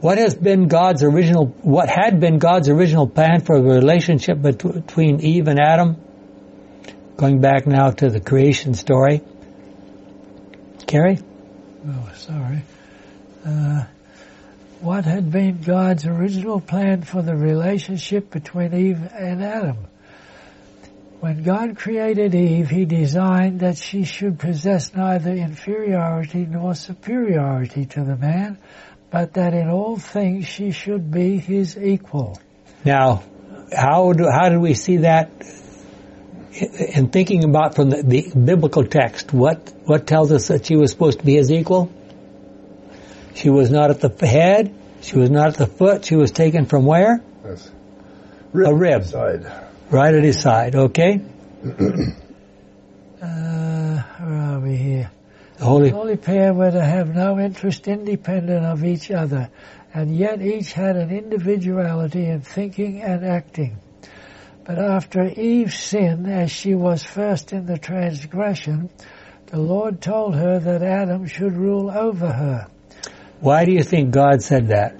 [0.00, 5.20] What has been God's original, what had been God's original plan for the relationship between
[5.20, 5.96] Eve and Adam?
[7.16, 9.22] Going back now to the creation story.
[10.86, 11.20] Carrie?
[11.88, 12.64] Oh, sorry.
[13.44, 13.84] Uh,
[14.80, 19.76] what had been God's original plan for the relationship between Eve and Adam?
[21.20, 28.04] When God created Eve, He designed that she should possess neither inferiority nor superiority to
[28.04, 28.58] the man,
[29.10, 32.38] but that in all things she should be his equal.
[32.84, 33.24] Now,
[33.76, 35.30] how do, how do we see that
[36.94, 39.32] in thinking about from the, the biblical text?
[39.32, 41.90] What, what tells us that she was supposed to be his equal?
[43.38, 44.74] She was not at the head.
[45.00, 46.04] She was not at the foot.
[46.04, 47.22] She was taken from where?
[47.44, 47.70] Yes.
[48.52, 49.04] Rib a rib.
[49.04, 49.46] Side.
[49.90, 51.20] Right at his side, okay?
[51.64, 51.68] uh,
[53.22, 55.12] where are we here?
[55.56, 59.50] The holy, the holy pair were to have no interest independent of each other,
[59.94, 63.78] and yet each had an individuality in thinking and acting.
[64.64, 68.90] But after Eve's sin, as she was first in the transgression,
[69.46, 72.66] the Lord told her that Adam should rule over her.
[73.40, 74.98] Why do you think God said that?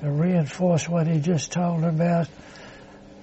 [0.00, 2.28] to reinforce what he just told her about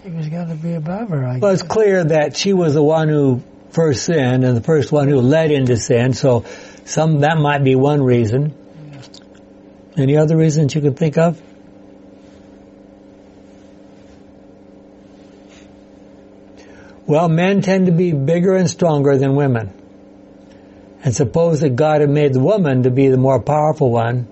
[0.04, 1.24] he was going to be above her.
[1.26, 1.62] I well, guess.
[1.62, 5.22] it's clear that she was the one who first sinned and the first one who
[5.22, 6.14] led into sin.
[6.14, 6.46] So,
[6.86, 8.54] some that might be one reason.
[8.92, 9.02] Yeah.
[10.04, 11.42] Any other reasons you can think of?
[17.06, 19.74] Well, men tend to be bigger and stronger than women.
[21.04, 24.28] And suppose that God had made the woman to be the more powerful one,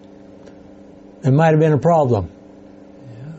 [1.22, 2.32] there might have been a problem.
[3.10, 3.34] Yeah.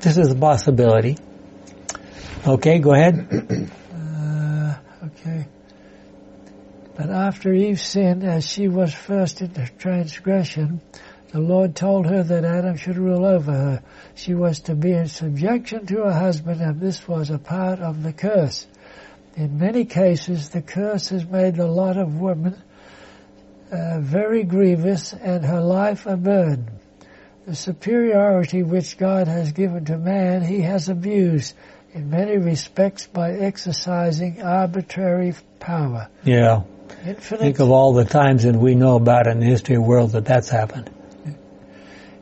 [0.00, 1.18] This is a possibility.
[2.46, 3.28] Okay, go ahead.
[3.94, 4.74] uh,
[5.06, 5.46] okay.
[6.96, 10.80] But after Eve sinned, as she was first in the transgression,
[11.32, 13.82] the Lord told her that Adam should rule over her.
[14.14, 18.02] She was to be in subjection to her husband, and this was a part of
[18.02, 18.66] the curse.
[19.34, 22.62] In many cases, the curse has made the lot of women
[23.70, 26.70] uh, very grievous and her life a burden.
[27.46, 31.54] The superiority which God has given to man he has abused
[31.92, 36.08] in many respects by exercising arbitrary power.
[36.24, 36.62] Yeah.
[37.04, 39.88] Infinite, Think of all the times that we know about in the history of the
[39.88, 40.90] world that that's happened.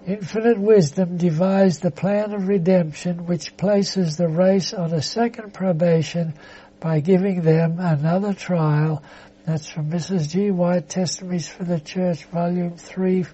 [0.07, 6.35] Infinite wisdom devised the plan of redemption which places the race on a second probation
[6.79, 9.03] by giving them another trial
[9.47, 10.31] that's from Mrs.
[10.31, 10.51] G.
[10.51, 13.25] White, Testimonies for the Church, Volume 3,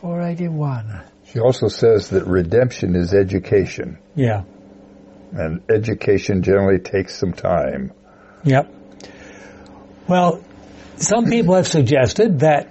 [0.00, 1.02] 481.
[1.26, 3.98] She also says that redemption is education.
[4.16, 4.42] Yeah.
[5.32, 7.92] And education generally takes some time.
[8.42, 8.72] Yep.
[10.08, 10.42] Well,
[10.96, 12.68] some people have suggested that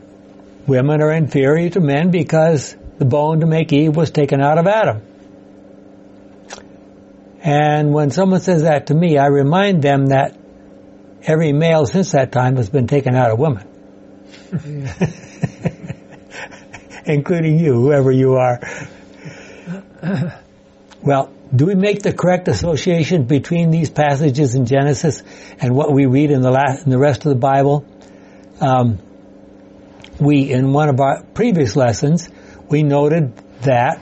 [0.68, 4.68] women are inferior to men because the bone to make Eve was taken out of
[4.68, 5.02] Adam.
[7.42, 10.38] And when someone says that to me, I remind them that
[11.24, 13.68] every male since that time has been taken out of women.
[17.06, 18.60] Including you, whoever you are.
[21.02, 25.24] Well, do we make the correct association between these passages in Genesis
[25.60, 27.84] and what we read in the, last, in the rest of the Bible?
[28.60, 29.00] Um,
[30.20, 32.30] we, in one of our previous lessons,
[32.72, 34.02] we noted that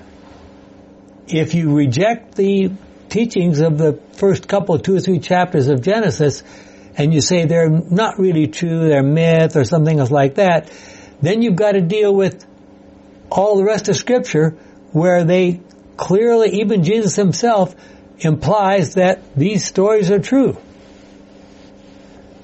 [1.27, 2.71] if you reject the
[3.09, 6.43] teachings of the first couple, two or three chapters of Genesis,
[6.95, 10.71] and you say they're not really true, they're myth or something else like that,
[11.21, 12.45] then you've got to deal with
[13.29, 14.51] all the rest of scripture
[14.91, 15.59] where they
[15.97, 17.75] clearly, even Jesus himself
[18.19, 20.57] implies that these stories are true.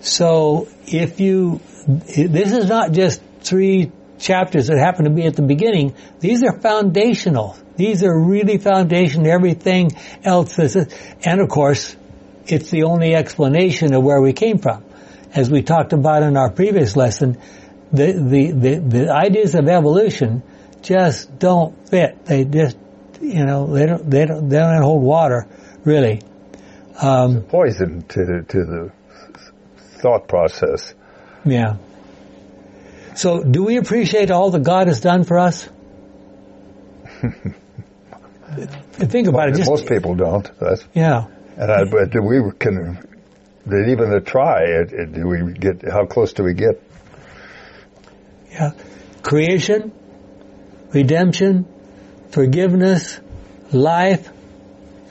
[0.01, 5.41] So if you, this is not just three chapters that happen to be at the
[5.41, 5.95] beginning.
[6.19, 7.57] These are foundational.
[7.75, 9.91] These are really foundational everything
[10.23, 10.57] else.
[10.57, 11.95] And of course,
[12.47, 14.83] it's the only explanation of where we came from.
[15.33, 17.37] As we talked about in our previous lesson,
[17.91, 20.43] the, the, the, the ideas of evolution
[20.81, 22.25] just don't fit.
[22.25, 22.77] They just,
[23.21, 25.47] you know, they don't, they don't, they don't hold water,
[25.83, 26.21] really.
[27.01, 28.91] Um, poison to the, to the
[29.77, 30.93] thought process.
[31.43, 31.77] Yeah.
[33.15, 35.69] So, do we appreciate all that God has done for us?
[38.93, 39.55] Think about it.
[39.55, 40.49] Just, Most people don't.
[40.59, 41.27] That's, yeah.
[41.57, 42.99] And I, but do we can,
[43.67, 46.81] did even try it, do we get, how close do we get?
[48.51, 48.71] Yeah.
[49.21, 49.93] Creation,
[50.91, 51.65] redemption,
[52.31, 53.19] forgiveness,
[53.71, 54.29] life.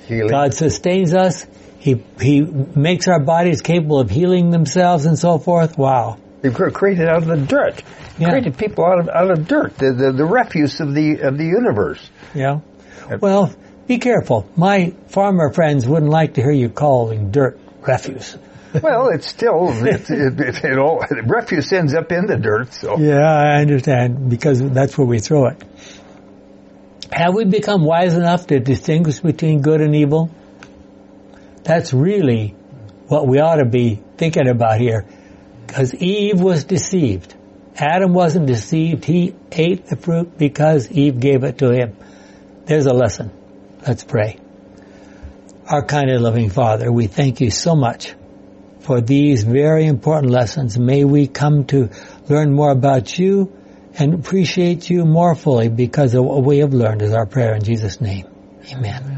[0.06, 0.28] Healing.
[0.28, 1.46] God sustains us.
[1.78, 5.78] He, he makes our bodies capable of healing themselves and so forth.
[5.78, 6.18] Wow.
[6.44, 7.82] He created out of the dirt.
[8.18, 8.30] Yeah.
[8.30, 11.44] created people out of, out of dirt, the, the, the refuse of the, of the
[11.44, 12.10] universe.
[12.34, 12.60] Yeah.
[13.18, 13.52] Well,
[13.86, 14.48] be careful.
[14.54, 18.36] My farmer friends wouldn't like to hear you calling dirt refuse.
[18.82, 22.72] well, it's still it, it, it, it all, refuse ends up in the dirt.
[22.74, 25.62] So yeah, I understand because that's where we throw it.
[27.12, 30.30] Have we become wise enough to distinguish between good and evil?
[31.62, 32.56] That's really
[33.08, 35.06] what we ought to be thinking about here,
[35.66, 37.34] because Eve was deceived.
[37.76, 39.04] Adam wasn't deceived.
[39.04, 41.96] He ate the fruit because Eve gave it to him.
[42.66, 43.30] There's a lesson.
[43.86, 44.38] Let's pray.
[45.66, 48.14] Our kind and loving Father, we thank you so much
[48.80, 50.78] for these very important lessons.
[50.78, 51.90] May we come to
[52.28, 53.52] learn more about you
[53.94, 57.62] and appreciate you more fully because of what we have learned is our prayer in
[57.62, 58.26] Jesus' name.
[58.72, 59.13] Amen.